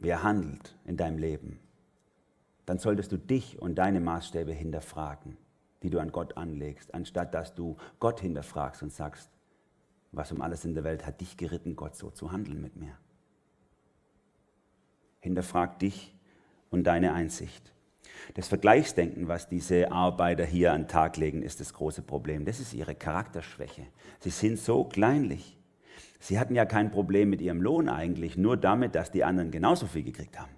wie 0.00 0.08
er 0.08 0.24
handelt 0.24 0.74
in 0.84 0.96
deinem 0.96 1.18
Leben, 1.18 1.60
dann 2.66 2.80
solltest 2.80 3.12
du 3.12 3.16
dich 3.16 3.62
und 3.62 3.76
deine 3.76 4.00
Maßstäbe 4.00 4.52
hinterfragen, 4.52 5.36
die 5.84 5.90
du 5.90 6.00
an 6.00 6.10
Gott 6.10 6.36
anlegst, 6.36 6.92
anstatt 6.94 7.32
dass 7.32 7.54
du 7.54 7.76
Gott 8.00 8.18
hinterfragst 8.20 8.82
und 8.82 8.92
sagst, 8.92 9.30
was 10.10 10.32
um 10.32 10.40
alles 10.40 10.64
in 10.64 10.74
der 10.74 10.82
Welt 10.82 11.06
hat 11.06 11.20
dich 11.20 11.36
geritten, 11.36 11.76
Gott 11.76 11.94
so 11.94 12.10
zu 12.10 12.32
handeln 12.32 12.60
mit 12.60 12.74
mir. 12.74 12.98
Hinterfrag 15.20 15.78
dich 15.78 16.12
und 16.70 16.84
deine 16.84 17.12
Einsicht. 17.12 17.72
Das 18.34 18.48
Vergleichsdenken, 18.48 19.28
was 19.28 19.48
diese 19.48 19.90
Arbeiter 19.90 20.44
hier 20.44 20.72
an 20.72 20.82
den 20.82 20.88
Tag 20.88 21.16
legen, 21.16 21.42
ist 21.42 21.60
das 21.60 21.74
große 21.74 22.02
Problem. 22.02 22.44
Das 22.44 22.60
ist 22.60 22.74
ihre 22.74 22.94
Charakterschwäche. 22.94 23.86
Sie 24.20 24.30
sind 24.30 24.58
so 24.58 24.84
kleinlich. 24.84 25.56
Sie 26.20 26.38
hatten 26.38 26.54
ja 26.54 26.66
kein 26.66 26.90
Problem 26.90 27.30
mit 27.30 27.40
ihrem 27.40 27.62
Lohn 27.62 27.88
eigentlich, 27.88 28.36
nur 28.36 28.56
damit, 28.56 28.94
dass 28.94 29.10
die 29.10 29.24
anderen 29.24 29.50
genauso 29.50 29.86
viel 29.86 30.02
gekriegt 30.02 30.38
haben. 30.38 30.52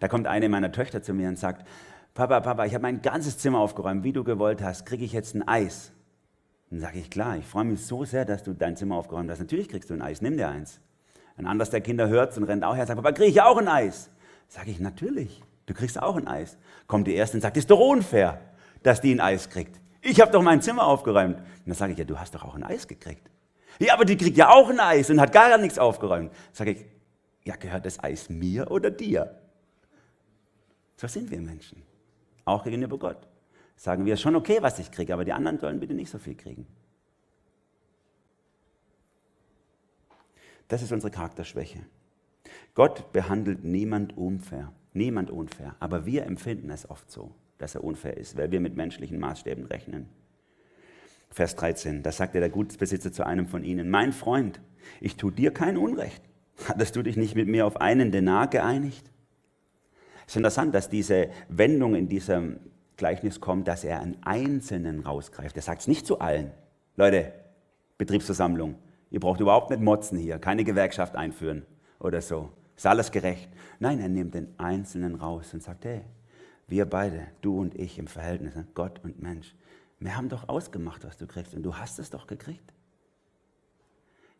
Da 0.00 0.08
kommt 0.08 0.26
eine 0.26 0.48
meiner 0.48 0.72
Töchter 0.72 1.02
zu 1.02 1.14
mir 1.14 1.28
und 1.28 1.38
sagt, 1.38 1.66
Papa, 2.12 2.40
Papa, 2.40 2.66
ich 2.66 2.74
habe 2.74 2.82
mein 2.82 3.00
ganzes 3.00 3.38
Zimmer 3.38 3.60
aufgeräumt, 3.60 4.02
wie 4.04 4.12
du 4.12 4.24
gewollt 4.24 4.60
hast, 4.60 4.84
kriege 4.84 5.04
ich 5.04 5.12
jetzt 5.12 5.34
ein 5.34 5.46
Eis? 5.46 5.92
Dann 6.70 6.80
sage 6.80 6.98
ich, 6.98 7.08
klar, 7.08 7.38
ich 7.38 7.46
freue 7.46 7.64
mich 7.64 7.86
so 7.86 8.04
sehr, 8.04 8.24
dass 8.24 8.42
du 8.42 8.52
dein 8.52 8.76
Zimmer 8.76 8.96
aufgeräumt 8.96 9.30
hast. 9.30 9.38
Natürlich 9.38 9.68
kriegst 9.68 9.88
du 9.88 9.94
ein 9.94 10.02
Eis, 10.02 10.20
nimm 10.20 10.36
dir 10.36 10.48
eins. 10.48 10.80
Ein 11.36 11.46
anderes 11.46 11.70
der 11.70 11.80
Kinder 11.80 12.08
hört 12.08 12.32
es 12.32 12.38
und 12.38 12.44
rennt 12.44 12.64
auch 12.64 12.74
her 12.74 12.82
und 12.82 12.88
sagt, 12.88 13.00
Papa, 13.00 13.12
kriege 13.12 13.30
ich 13.30 13.40
auch 13.40 13.56
ein 13.56 13.68
Eis? 13.68 14.10
Sage 14.48 14.70
ich, 14.70 14.80
natürlich, 14.80 15.42
du 15.66 15.74
kriegst 15.74 16.00
auch 16.00 16.16
ein 16.16 16.26
Eis. 16.26 16.56
Kommt 16.86 17.06
die 17.06 17.14
Erste 17.14 17.36
und 17.36 17.42
sagt, 17.42 17.56
ist 17.56 17.70
doch 17.70 17.78
unfair, 17.78 18.40
dass 18.82 19.00
die 19.00 19.14
ein 19.14 19.20
Eis 19.20 19.50
kriegt. 19.50 19.80
Ich 20.00 20.20
habe 20.20 20.32
doch 20.32 20.42
mein 20.42 20.62
Zimmer 20.62 20.86
aufgeräumt. 20.86 21.38
Und 21.38 21.66
dann 21.66 21.74
sage 21.74 21.92
ich, 21.92 21.98
ja, 21.98 22.04
du 22.04 22.18
hast 22.18 22.34
doch 22.34 22.44
auch 22.44 22.54
ein 22.54 22.64
Eis 22.64 22.88
gekriegt. 22.88 23.30
Ja, 23.78 23.94
aber 23.94 24.04
die 24.04 24.16
kriegt 24.16 24.36
ja 24.36 24.50
auch 24.50 24.68
ein 24.70 24.80
Eis 24.80 25.10
und 25.10 25.20
hat 25.20 25.32
gar 25.32 25.56
nichts 25.58 25.78
aufgeräumt. 25.78 26.32
Sage 26.52 26.72
ich, 26.72 26.86
ja, 27.44 27.56
gehört 27.56 27.86
das 27.86 28.02
Eis 28.02 28.28
mir 28.28 28.70
oder 28.70 28.90
dir? 28.90 29.38
So 30.96 31.06
sind 31.06 31.30
wir 31.30 31.40
Menschen. 31.40 31.82
Auch 32.44 32.64
gegenüber 32.64 32.98
Gott. 32.98 33.28
Sagen 33.76 34.04
wir 34.04 34.16
schon 34.16 34.34
okay, 34.34 34.58
was 34.60 34.78
ich 34.78 34.90
kriege, 34.90 35.12
aber 35.12 35.24
die 35.24 35.32
anderen 35.32 35.58
sollen 35.58 35.78
bitte 35.78 35.94
nicht 35.94 36.10
so 36.10 36.18
viel 36.18 36.34
kriegen. 36.34 36.66
Das 40.66 40.82
ist 40.82 40.90
unsere 40.90 41.10
Charakterschwäche. 41.10 41.80
Gott 42.78 43.12
behandelt 43.12 43.64
niemand 43.64 44.16
unfair. 44.16 44.72
Niemand 44.92 45.32
unfair. 45.32 45.74
Aber 45.80 46.06
wir 46.06 46.24
empfinden 46.26 46.70
es 46.70 46.88
oft 46.88 47.10
so, 47.10 47.32
dass 47.58 47.74
er 47.74 47.82
unfair 47.82 48.16
ist, 48.16 48.36
weil 48.36 48.52
wir 48.52 48.60
mit 48.60 48.76
menschlichen 48.76 49.18
Maßstäben 49.18 49.64
rechnen. 49.64 50.08
Vers 51.28 51.56
13, 51.56 52.04
da 52.04 52.12
sagte 52.12 52.38
der 52.38 52.50
Gutsbesitzer 52.50 53.10
zu 53.10 53.26
einem 53.26 53.48
von 53.48 53.64
ihnen, 53.64 53.90
mein 53.90 54.12
Freund, 54.12 54.60
ich 55.00 55.16
tue 55.16 55.32
dir 55.32 55.52
kein 55.52 55.76
Unrecht. 55.76 56.22
Hattest 56.68 56.94
du 56.94 57.02
dich 57.02 57.16
nicht 57.16 57.34
mit 57.34 57.48
mir 57.48 57.66
auf 57.66 57.80
einen 57.80 58.12
Denar 58.12 58.46
geeinigt? 58.46 59.10
Es 60.28 60.34
ist 60.34 60.36
interessant, 60.36 60.72
dass 60.72 60.88
diese 60.88 61.30
Wendung 61.48 61.96
in 61.96 62.08
diesem 62.08 62.60
Gleichnis 62.96 63.40
kommt, 63.40 63.66
dass 63.66 63.82
er 63.82 64.00
einen 64.00 64.18
Einzelnen 64.22 65.00
rausgreift. 65.00 65.56
Er 65.56 65.62
sagt 65.62 65.80
es 65.80 65.88
nicht 65.88 66.06
zu 66.06 66.20
allen. 66.20 66.52
Leute, 66.94 67.32
Betriebsversammlung, 67.98 68.76
ihr 69.10 69.18
braucht 69.18 69.40
überhaupt 69.40 69.70
nicht 69.70 69.82
motzen 69.82 70.16
hier, 70.16 70.38
keine 70.38 70.62
Gewerkschaft 70.62 71.16
einführen 71.16 71.66
oder 71.98 72.20
so. 72.20 72.52
Ist 72.78 72.86
alles 72.86 73.10
gerecht? 73.10 73.48
Nein, 73.80 73.98
er 73.98 74.08
nimmt 74.08 74.34
den 74.34 74.56
Einzelnen 74.56 75.16
raus 75.16 75.52
und 75.52 75.64
sagt, 75.64 75.84
hey, 75.84 76.02
wir 76.68 76.86
beide, 76.86 77.26
du 77.40 77.58
und 77.58 77.74
ich 77.74 77.98
im 77.98 78.06
Verhältnis, 78.06 78.54
Gott 78.74 79.00
und 79.02 79.20
Mensch, 79.20 79.56
wir 79.98 80.16
haben 80.16 80.28
doch 80.28 80.48
ausgemacht, 80.48 81.04
was 81.04 81.16
du 81.16 81.26
kriegst 81.26 81.54
und 81.54 81.64
du 81.64 81.74
hast 81.74 81.98
es 81.98 82.10
doch 82.10 82.28
gekriegt. 82.28 82.72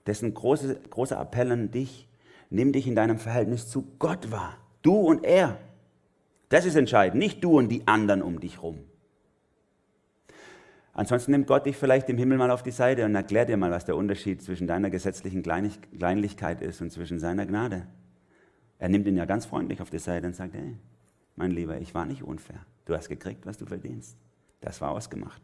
Das 0.05 0.19
ist 0.19 0.23
ein 0.23 0.35
großer, 0.35 0.77
großer 0.77 1.21
Appell 1.21 1.51
an 1.51 1.73
dich. 1.73 2.09
Nimm 2.49 2.73
dich 2.73 2.87
in 2.87 2.95
deinem 2.95 3.19
Verhältnis 3.19 3.69
zu 3.69 3.85
Gott 3.99 4.31
wahr. 4.31 4.57
Du 4.83 4.95
und 4.95 5.25
er. 5.25 5.59
Das 6.49 6.65
ist 6.65 6.77
entscheidend, 6.77 7.19
nicht 7.19 7.43
du 7.43 7.59
und 7.59 7.69
die 7.71 7.89
anderen 7.89 8.23
um 8.23 8.39
dich 8.39 8.63
rum. 8.63 8.79
Ansonsten 10.93 11.33
nimmt 11.33 11.49
Gott 11.49 11.67
dich 11.67 11.77
vielleicht 11.77 12.09
im 12.09 12.19
Himmel 12.19 12.39
mal 12.39 12.53
auf 12.53 12.63
die 12.63 12.71
Seite 12.71 13.05
und 13.05 13.17
erklärt 13.17 13.49
dir 13.49 13.57
mal, 13.57 13.73
was 13.73 13.85
der 13.85 13.97
Unterschied 13.97 14.43
zwischen 14.43 14.69
deiner 14.69 14.91
gesetzlichen 14.91 15.43
Kleinlichkeit 15.43 16.63
ist 16.63 16.81
und 16.81 16.93
zwischen 16.93 17.19
seiner 17.19 17.45
Gnade. 17.45 17.89
Er 18.79 18.89
nimmt 18.89 19.07
ihn 19.07 19.17
ja 19.17 19.25
ganz 19.25 19.47
freundlich 19.47 19.81
auf 19.81 19.91
die 19.91 19.99
Seite 19.99 20.27
und 20.27 20.37
sagt, 20.37 20.55
hey, 20.55 20.77
mein 21.37 21.51
Lieber, 21.51 21.81
ich 21.81 21.95
war 21.95 22.05
nicht 22.05 22.23
unfair. 22.23 22.65
Du 22.85 22.95
hast 22.95 23.09
gekriegt, 23.09 23.47
was 23.47 23.59
du 23.59 23.67
verdienst. 23.67 24.17
Das 24.61 24.81
war 24.81 24.91
ausgemacht. 24.91 25.43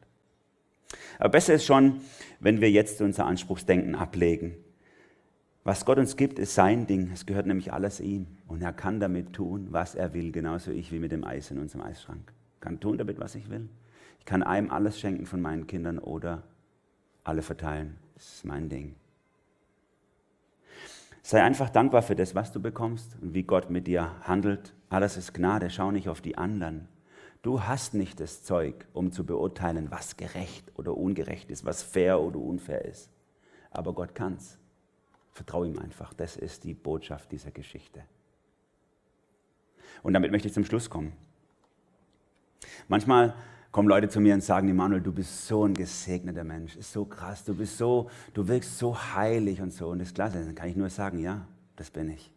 Aber 1.19 1.31
besser 1.31 1.55
ist 1.55 1.65
schon, 1.65 2.01
wenn 2.41 2.61
wir 2.61 2.71
jetzt 2.71 3.01
unser 3.01 3.27
Anspruchsdenken 3.27 3.95
ablegen. 3.95 4.55
Was 5.63 5.85
Gott 5.85 5.99
uns 5.99 6.17
gibt, 6.17 6.39
ist 6.39 6.55
sein 6.55 6.87
Ding. 6.87 7.11
Es 7.13 7.27
gehört 7.27 7.47
nämlich 7.47 7.73
alles 7.73 8.01
ihm. 8.01 8.27
Und 8.47 8.63
er 8.63 8.73
kann 8.73 9.01
damit 9.01 9.33
tun, 9.33 9.69
was 9.71 9.95
er 9.95 10.13
will, 10.13 10.31
genauso 10.31 10.71
ich 10.71 10.93
wie 10.93 10.99
mit 10.99 11.11
dem 11.11 11.25
Eis 11.25 11.51
in 11.51 11.59
unserem 11.59 11.85
Eisschrank. 11.85 12.33
Ich 12.55 12.61
kann 12.61 12.81
tun 12.81 12.99
damit, 12.99 13.19
was 13.19 13.35
ich 13.35 13.49
will. 13.49 13.69
Ich 14.19 14.25
kann 14.27 14.43
einem 14.43 14.71
alles 14.71 15.01
schenken 15.01 15.27
von 15.27 15.41
meinen 15.41 15.67
Kindern 15.67 15.99
oder 15.99 16.43
alle 17.25 17.43
verteilen. 17.43 17.97
Das 18.15 18.37
ist 18.37 18.45
mein 18.45 18.69
Ding. 18.69 18.95
Sei 21.27 21.43
einfach 21.43 21.71
dankbar 21.71 22.03
für 22.03 22.15
das, 22.15 22.35
was 22.35 22.53
du 22.53 22.61
bekommst 22.61 23.17
und 23.23 23.33
wie 23.33 23.45
Gott 23.45 23.71
mit 23.71 23.87
dir 23.87 24.15
handelt. 24.25 24.75
Alles 24.91 25.17
ist 25.17 25.33
Gnade. 25.33 25.71
Schau 25.71 25.91
nicht 25.91 26.11
auf 26.11 26.21
die 26.21 26.37
anderen. 26.37 26.87
Du 27.41 27.63
hast 27.63 27.95
nicht 27.95 28.21
das 28.21 28.43
Zeug, 28.43 28.87
um 28.93 29.11
zu 29.11 29.25
beurteilen, 29.25 29.91
was 29.91 30.19
gerecht 30.19 30.71
oder 30.75 30.95
ungerecht 30.95 31.51
ist, 31.51 31.65
was 31.65 31.83
fair 31.83 32.21
oder 32.21 32.39
unfair 32.39 32.85
ist. 32.85 33.09
Aber 33.71 33.95
Gott 33.95 34.15
kann's. 34.15 34.59
Vertraue 35.33 35.67
ihm 35.67 35.79
einfach. 35.79 36.13
Das 36.13 36.37
ist 36.37 36.63
die 36.63 36.75
Botschaft 36.75 37.33
dieser 37.33 37.53
Geschichte. 37.53 38.03
Und 40.03 40.13
damit 40.13 40.31
möchte 40.31 40.49
ich 40.49 40.55
zum 40.55 40.67
Schluss 40.67 40.91
kommen. 40.91 41.15
Manchmal 42.87 43.35
kommen 43.75 43.89
Leute 43.89 44.09
zu 44.09 44.21
mir 44.21 44.35
und 44.35 44.41
sagen, 44.41 44.69
Immanuel, 44.69 45.01
du 45.01 45.11
bist 45.11 45.49
so 45.49 45.67
ein 45.67 45.75
gesegneter 45.75 46.45
Mensch, 46.45 46.77
ist 46.77 46.93
so 46.93 47.05
krass, 47.05 47.43
du 47.43 47.57
bist 47.57 47.77
so, 47.77 48.09
du 48.33 48.47
wirkst 48.47 48.79
so 48.79 48.97
heilig 48.97 49.61
und 49.61 49.73
so. 49.73 49.89
Und 49.89 49.99
das 49.99 50.09
ist 50.09 50.15
klasse. 50.15 50.45
Dann 50.45 50.55
kann 50.55 50.69
ich 50.69 50.77
nur 50.77 50.89
sagen, 50.91 51.19
ja, 51.19 51.49
das 51.75 51.91
bin 51.91 52.09
ich. 52.09 52.33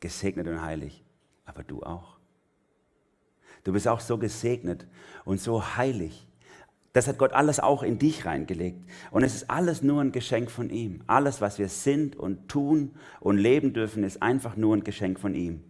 Gesegnet 0.00 0.48
und 0.48 0.60
heilig. 0.60 1.04
Aber 1.44 1.62
du 1.62 1.84
auch. 1.84 2.16
Du 3.62 3.72
bist 3.72 3.86
auch 3.86 4.00
so 4.00 4.18
gesegnet 4.18 4.88
und 5.24 5.40
so 5.40 5.76
heilig. 5.76 6.26
Das 6.92 7.06
hat 7.06 7.16
Gott 7.18 7.32
alles 7.32 7.60
auch 7.60 7.84
in 7.84 8.00
dich 8.00 8.26
reingelegt. 8.26 8.90
Und 9.12 9.22
es 9.22 9.36
ist 9.36 9.50
alles 9.50 9.82
nur 9.82 10.00
ein 10.00 10.10
Geschenk 10.10 10.50
von 10.50 10.68
ihm. 10.68 11.04
Alles, 11.06 11.40
was 11.40 11.60
wir 11.60 11.68
sind 11.68 12.16
und 12.16 12.48
tun 12.48 12.96
und 13.20 13.36
leben 13.36 13.72
dürfen, 13.72 14.02
ist 14.02 14.20
einfach 14.20 14.56
nur 14.56 14.76
ein 14.76 14.82
Geschenk 14.82 15.20
von 15.20 15.36
ihm. 15.36 15.62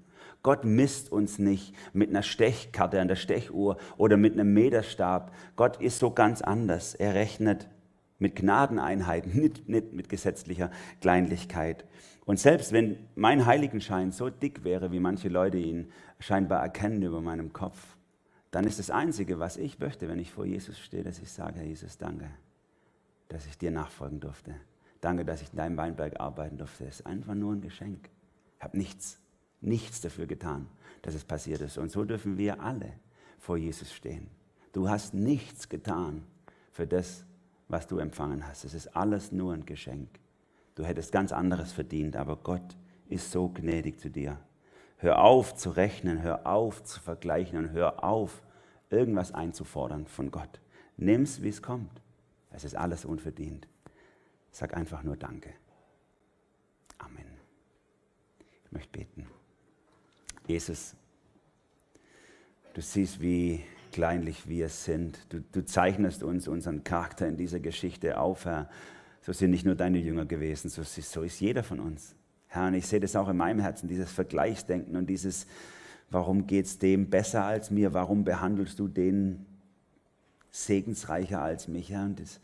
Gott 0.49 0.65
misst 0.65 1.13
uns 1.13 1.39
nicht 1.39 1.75
mit 1.93 2.09
einer 2.09 2.23
Stechkarte 2.23 3.03
an 3.03 3.09
der 3.09 3.17
Stechuhr 3.17 3.77
oder 3.99 4.17
mit 4.17 4.33
einem 4.33 4.55
Meterstab. 4.55 5.31
Gott 5.57 5.79
ist 5.79 5.99
so 5.99 6.11
ganz 6.11 6.41
anders. 6.41 6.95
Er 6.95 7.15
rechnet 7.15 7.69
mit 8.19 8.35
Gnadeneinheiten, 8.35 9.31
nicht, 9.39 9.69
nicht 9.69 9.93
mit 9.93 10.09
gesetzlicher 10.09 10.71
Kleinlichkeit. 11.03 11.85
Und 12.25 12.39
selbst 12.39 12.73
wenn 12.73 12.97
mein 13.15 13.45
Heiligenschein 13.45 14.11
so 14.11 14.31
dick 14.31 14.65
wäre, 14.65 14.91
wie 14.91 15.01
manche 15.01 15.29
Leute 15.29 15.59
ihn 15.59 15.93
scheinbar 16.19 16.63
erkennen 16.63 17.03
über 17.03 17.21
meinem 17.21 17.53
Kopf, 17.53 17.99
dann 18.51 18.65
ist 18.65 18.79
das 18.79 18.89
Einzige, 18.89 19.39
was 19.39 19.59
ich 19.59 19.79
möchte, 19.79 20.09
wenn 20.09 20.19
ich 20.19 20.33
vor 20.33 20.47
Jesus 20.47 20.79
stehe, 20.79 21.03
dass 21.03 21.19
ich 21.19 21.31
sage, 21.31 21.59
Herr 21.59 21.67
Jesus, 21.67 21.99
danke, 21.99 22.31
dass 23.29 23.45
ich 23.45 23.59
dir 23.59 23.71
nachfolgen 23.71 24.19
durfte. 24.19 24.55
Danke, 25.03 25.27
dass 25.27 25.43
ich 25.43 25.51
in 25.51 25.59
deinem 25.59 25.77
Weinberg 25.77 26.19
arbeiten 26.19 26.57
durfte. 26.57 26.87
Es 26.87 27.01
ist 27.01 27.07
einfach 27.07 27.35
nur 27.35 27.53
ein 27.53 27.61
Geschenk. 27.61 28.09
Ich 28.57 28.65
habe 28.65 28.79
nichts 28.79 29.21
nichts 29.61 30.01
dafür 30.01 30.27
getan, 30.27 30.69
dass 31.03 31.15
es 31.15 31.25
passiert 31.25 31.61
ist. 31.61 31.79
Und 31.79 31.91
so 31.91 32.05
dürfen 32.05 32.39
wir 32.39 32.61
alle 32.61 32.93
vor 33.39 33.57
Jesus 33.57 33.93
stehen. 33.93 34.29
Du 34.73 34.89
hast 34.89 35.15
nichts 35.15 35.69
getan 35.69 36.25
für 36.73 36.87
das, 36.87 37.25
was 37.69 37.87
du 37.87 37.99
empfangen 37.99 38.47
hast. 38.47 38.65
Es 38.65 38.75
ist 38.75 38.97
alles 38.97 39.33
nur 39.33 39.53
ein 39.53 39.67
Geschenk. 39.67 40.09
Du 40.75 40.85
hättest 40.85 41.13
ganz 41.13 41.33
anderes 41.33 41.73
verdient, 41.73 42.17
aber 42.17 42.37
Gott 42.37 42.77
ist 43.09 43.33
so 43.33 43.49
gnädig 43.49 43.99
zu 43.99 44.11
dir. 44.11 44.39
Hör 44.99 45.23
auf 45.23 45.55
zu 45.55 45.71
rechnen, 45.71 46.23
hör 46.23 46.47
auf 46.47 46.83
zu 46.83 47.01
vergleichen 47.01 47.59
und 47.59 47.71
hör 47.71 48.05
auf, 48.05 48.43
irgendwas 48.91 49.33
einzufordern 49.33 50.07
von 50.07 50.31
Gott. 50.31 50.61
Nimm's, 50.97 51.43
wie 51.43 51.49
es 51.49 51.63
kommt. 51.63 52.03
Es 52.51 52.65
ist 52.65 52.77
alles 52.77 53.05
unverdient. 53.05 53.69
Sag 54.51 54.77
einfach 54.77 55.03
nur 55.03 55.17
Danke. 55.17 55.53
Amen. 56.99 57.27
Ich 58.65 58.73
möchte 58.73 58.91
beten. 58.91 59.27
Jesus, 60.49 60.95
du 62.73 62.81
siehst, 62.81 63.21
wie 63.21 63.63
kleinlich 63.93 64.49
wir 64.49 64.71
sind. 64.71 65.19
Du, 65.29 65.41
du, 65.53 65.63
zeichnest 65.63 66.23
uns 66.23 66.49
unseren 66.49 66.85
Charakter 66.85 67.29
in 67.29 67.37
dieser 67.37 67.61
Geschichte 67.61 68.19
auf, 68.19 68.47
Herr. 68.47 68.71
So 69.21 69.35
sind 69.35 69.51
nicht 69.51 69.67
nur 69.67 69.75
deine 69.75 69.99
Jünger 69.99 70.25
gewesen, 70.25 70.71
so, 70.71 70.83
so 70.85 71.23
ist 71.23 71.41
jeder 71.41 71.63
von 71.63 71.81
uns. 71.81 72.15
Herr, 72.47 72.69
und 72.69 72.75
ich 72.75 72.87
sehe 72.87 72.99
das 72.99 73.15
auch 73.15 73.29
in 73.29 73.37
meinem 73.37 73.61
Herzen, 73.61 73.89
dieses 73.89 74.11
Vergleichsdenken 74.11 74.97
und 74.97 75.11
dieses, 75.11 75.47
warum 76.09 76.47
geht 76.47 76.65
es 76.65 76.79
dem 76.79 77.11
besser 77.11 77.45
als 77.45 77.71
mir? 77.71 77.93
Warum 77.93 78.25
behandelst 78.25 78.79
du 78.79 78.89
den 78.89 79.45
segensreicher 80.51 81.43
als 81.43 81.69
mich? 81.69 81.91
Herr, 81.91 82.07
und 82.07 82.21
das, 82.21 82.41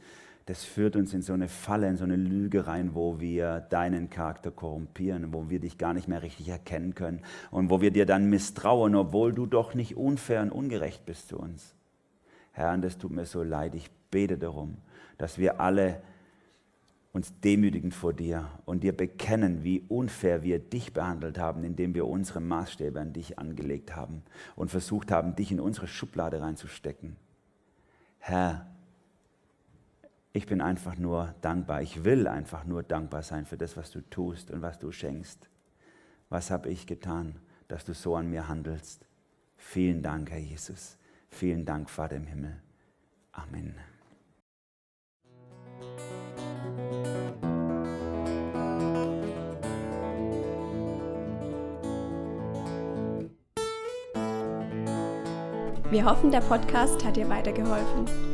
das 0.47 0.63
führt 0.63 0.95
uns 0.97 1.15
in 1.15 1.23
so 1.23 1.33
eine 1.33 1.49
Falle, 1.49 1.89
in 1.89 1.97
so 1.97 2.05
eine 2.05 2.17
Lüge 2.17 2.67
rein, 2.67 2.95
wo 2.95 3.19
wir 3.19 3.61
deinen 3.61 4.11
Charakter 4.11 4.51
korrumpieren, 4.51 5.33
wo 5.33 5.49
wir 5.49 5.59
dich 5.59 5.79
gar 5.79 5.95
nicht 5.95 6.07
mehr 6.07 6.23
richtig 6.23 6.49
erkennen 6.49 6.95
können 6.95 7.21
und 7.51 7.71
wo 7.71 7.81
wir 7.81 7.91
dir 7.91 8.05
dann 8.05 8.29
misstrauen, 8.29 8.95
obwohl 8.95 9.33
du 9.33 9.47
doch 9.47 9.75
nicht 9.75 9.97
unfair 9.97 10.43
und 10.43 10.53
ungerecht 10.53 11.07
bist 11.07 11.29
zu 11.29 11.39
uns. 11.39 11.75
Herr, 12.53 12.75
und 12.75 12.83
das 12.83 12.99
tut 12.99 13.11
mir 13.11 13.25
so 13.25 13.43
leid. 13.43 13.75
Ich 13.75 13.91
bete 14.11 14.37
darum, 14.37 14.77
dass 15.17 15.39
wir 15.39 15.61
alle 15.61 16.03
uns 17.15 17.33
demütigen 17.41 17.93
vor 17.93 18.13
dir 18.13 18.51
und 18.65 18.83
dir 18.83 18.95
bekennen, 18.95 19.63
wie 19.63 19.85
unfair 19.89 20.43
wir 20.43 20.59
dich 20.59 20.93
behandelt 20.93 21.39
haben, 21.39 21.63
indem 21.63 21.95
wir 21.95 22.07
unsere 22.07 22.41
Maßstäbe 22.41 23.01
an 23.01 23.13
dich 23.13 23.39
angelegt 23.39 23.95
haben 23.97 24.23
und 24.57 24.71
versucht 24.71 25.11
haben, 25.11 25.37
dich 25.37 25.53
in 25.53 25.61
unsere 25.61 25.87
Schublade 25.87 26.41
reinzustecken. 26.41 27.17
Herr, 28.19 28.67
ich 30.37 30.47
bin 30.47 30.61
einfach 30.61 30.99
nur 30.99 31.33
dankbar. 31.41 31.81
Ich 31.81 32.03
will 32.03 32.27
einfach 32.27 32.65
nur 32.65 32.83
dankbar 32.83 33.23
sein 33.23 33.47
für 33.47 33.57
das, 33.57 33.77
was 33.77 33.93
du 33.93 34.01
tust 34.01 34.51
und 34.51 34.63
was 34.63 34.81
du 34.81 34.91
schenkst. 34.91 35.49
Was 36.29 36.51
habe 36.51 36.69
ich 36.69 36.89
getan, 36.89 37.39
dass 37.69 37.85
du 37.85 37.95
so 37.95 38.17
an 38.17 38.29
mir 38.29 38.49
handelst? 38.49 39.07
Vielen 39.57 40.03
Dank, 40.03 40.33
Herr 40.33 40.41
Jesus. 40.41 40.99
Vielen 41.31 41.65
Dank, 41.65 41.89
Vater 41.89 42.17
im 42.17 42.27
Himmel. 42.27 42.61
Amen. 43.31 43.77
Wir 55.91 56.05
hoffen, 56.05 56.33
der 56.33 56.41
Podcast 56.41 57.05
hat 57.05 57.15
dir 57.15 57.29
weitergeholfen. 57.29 58.34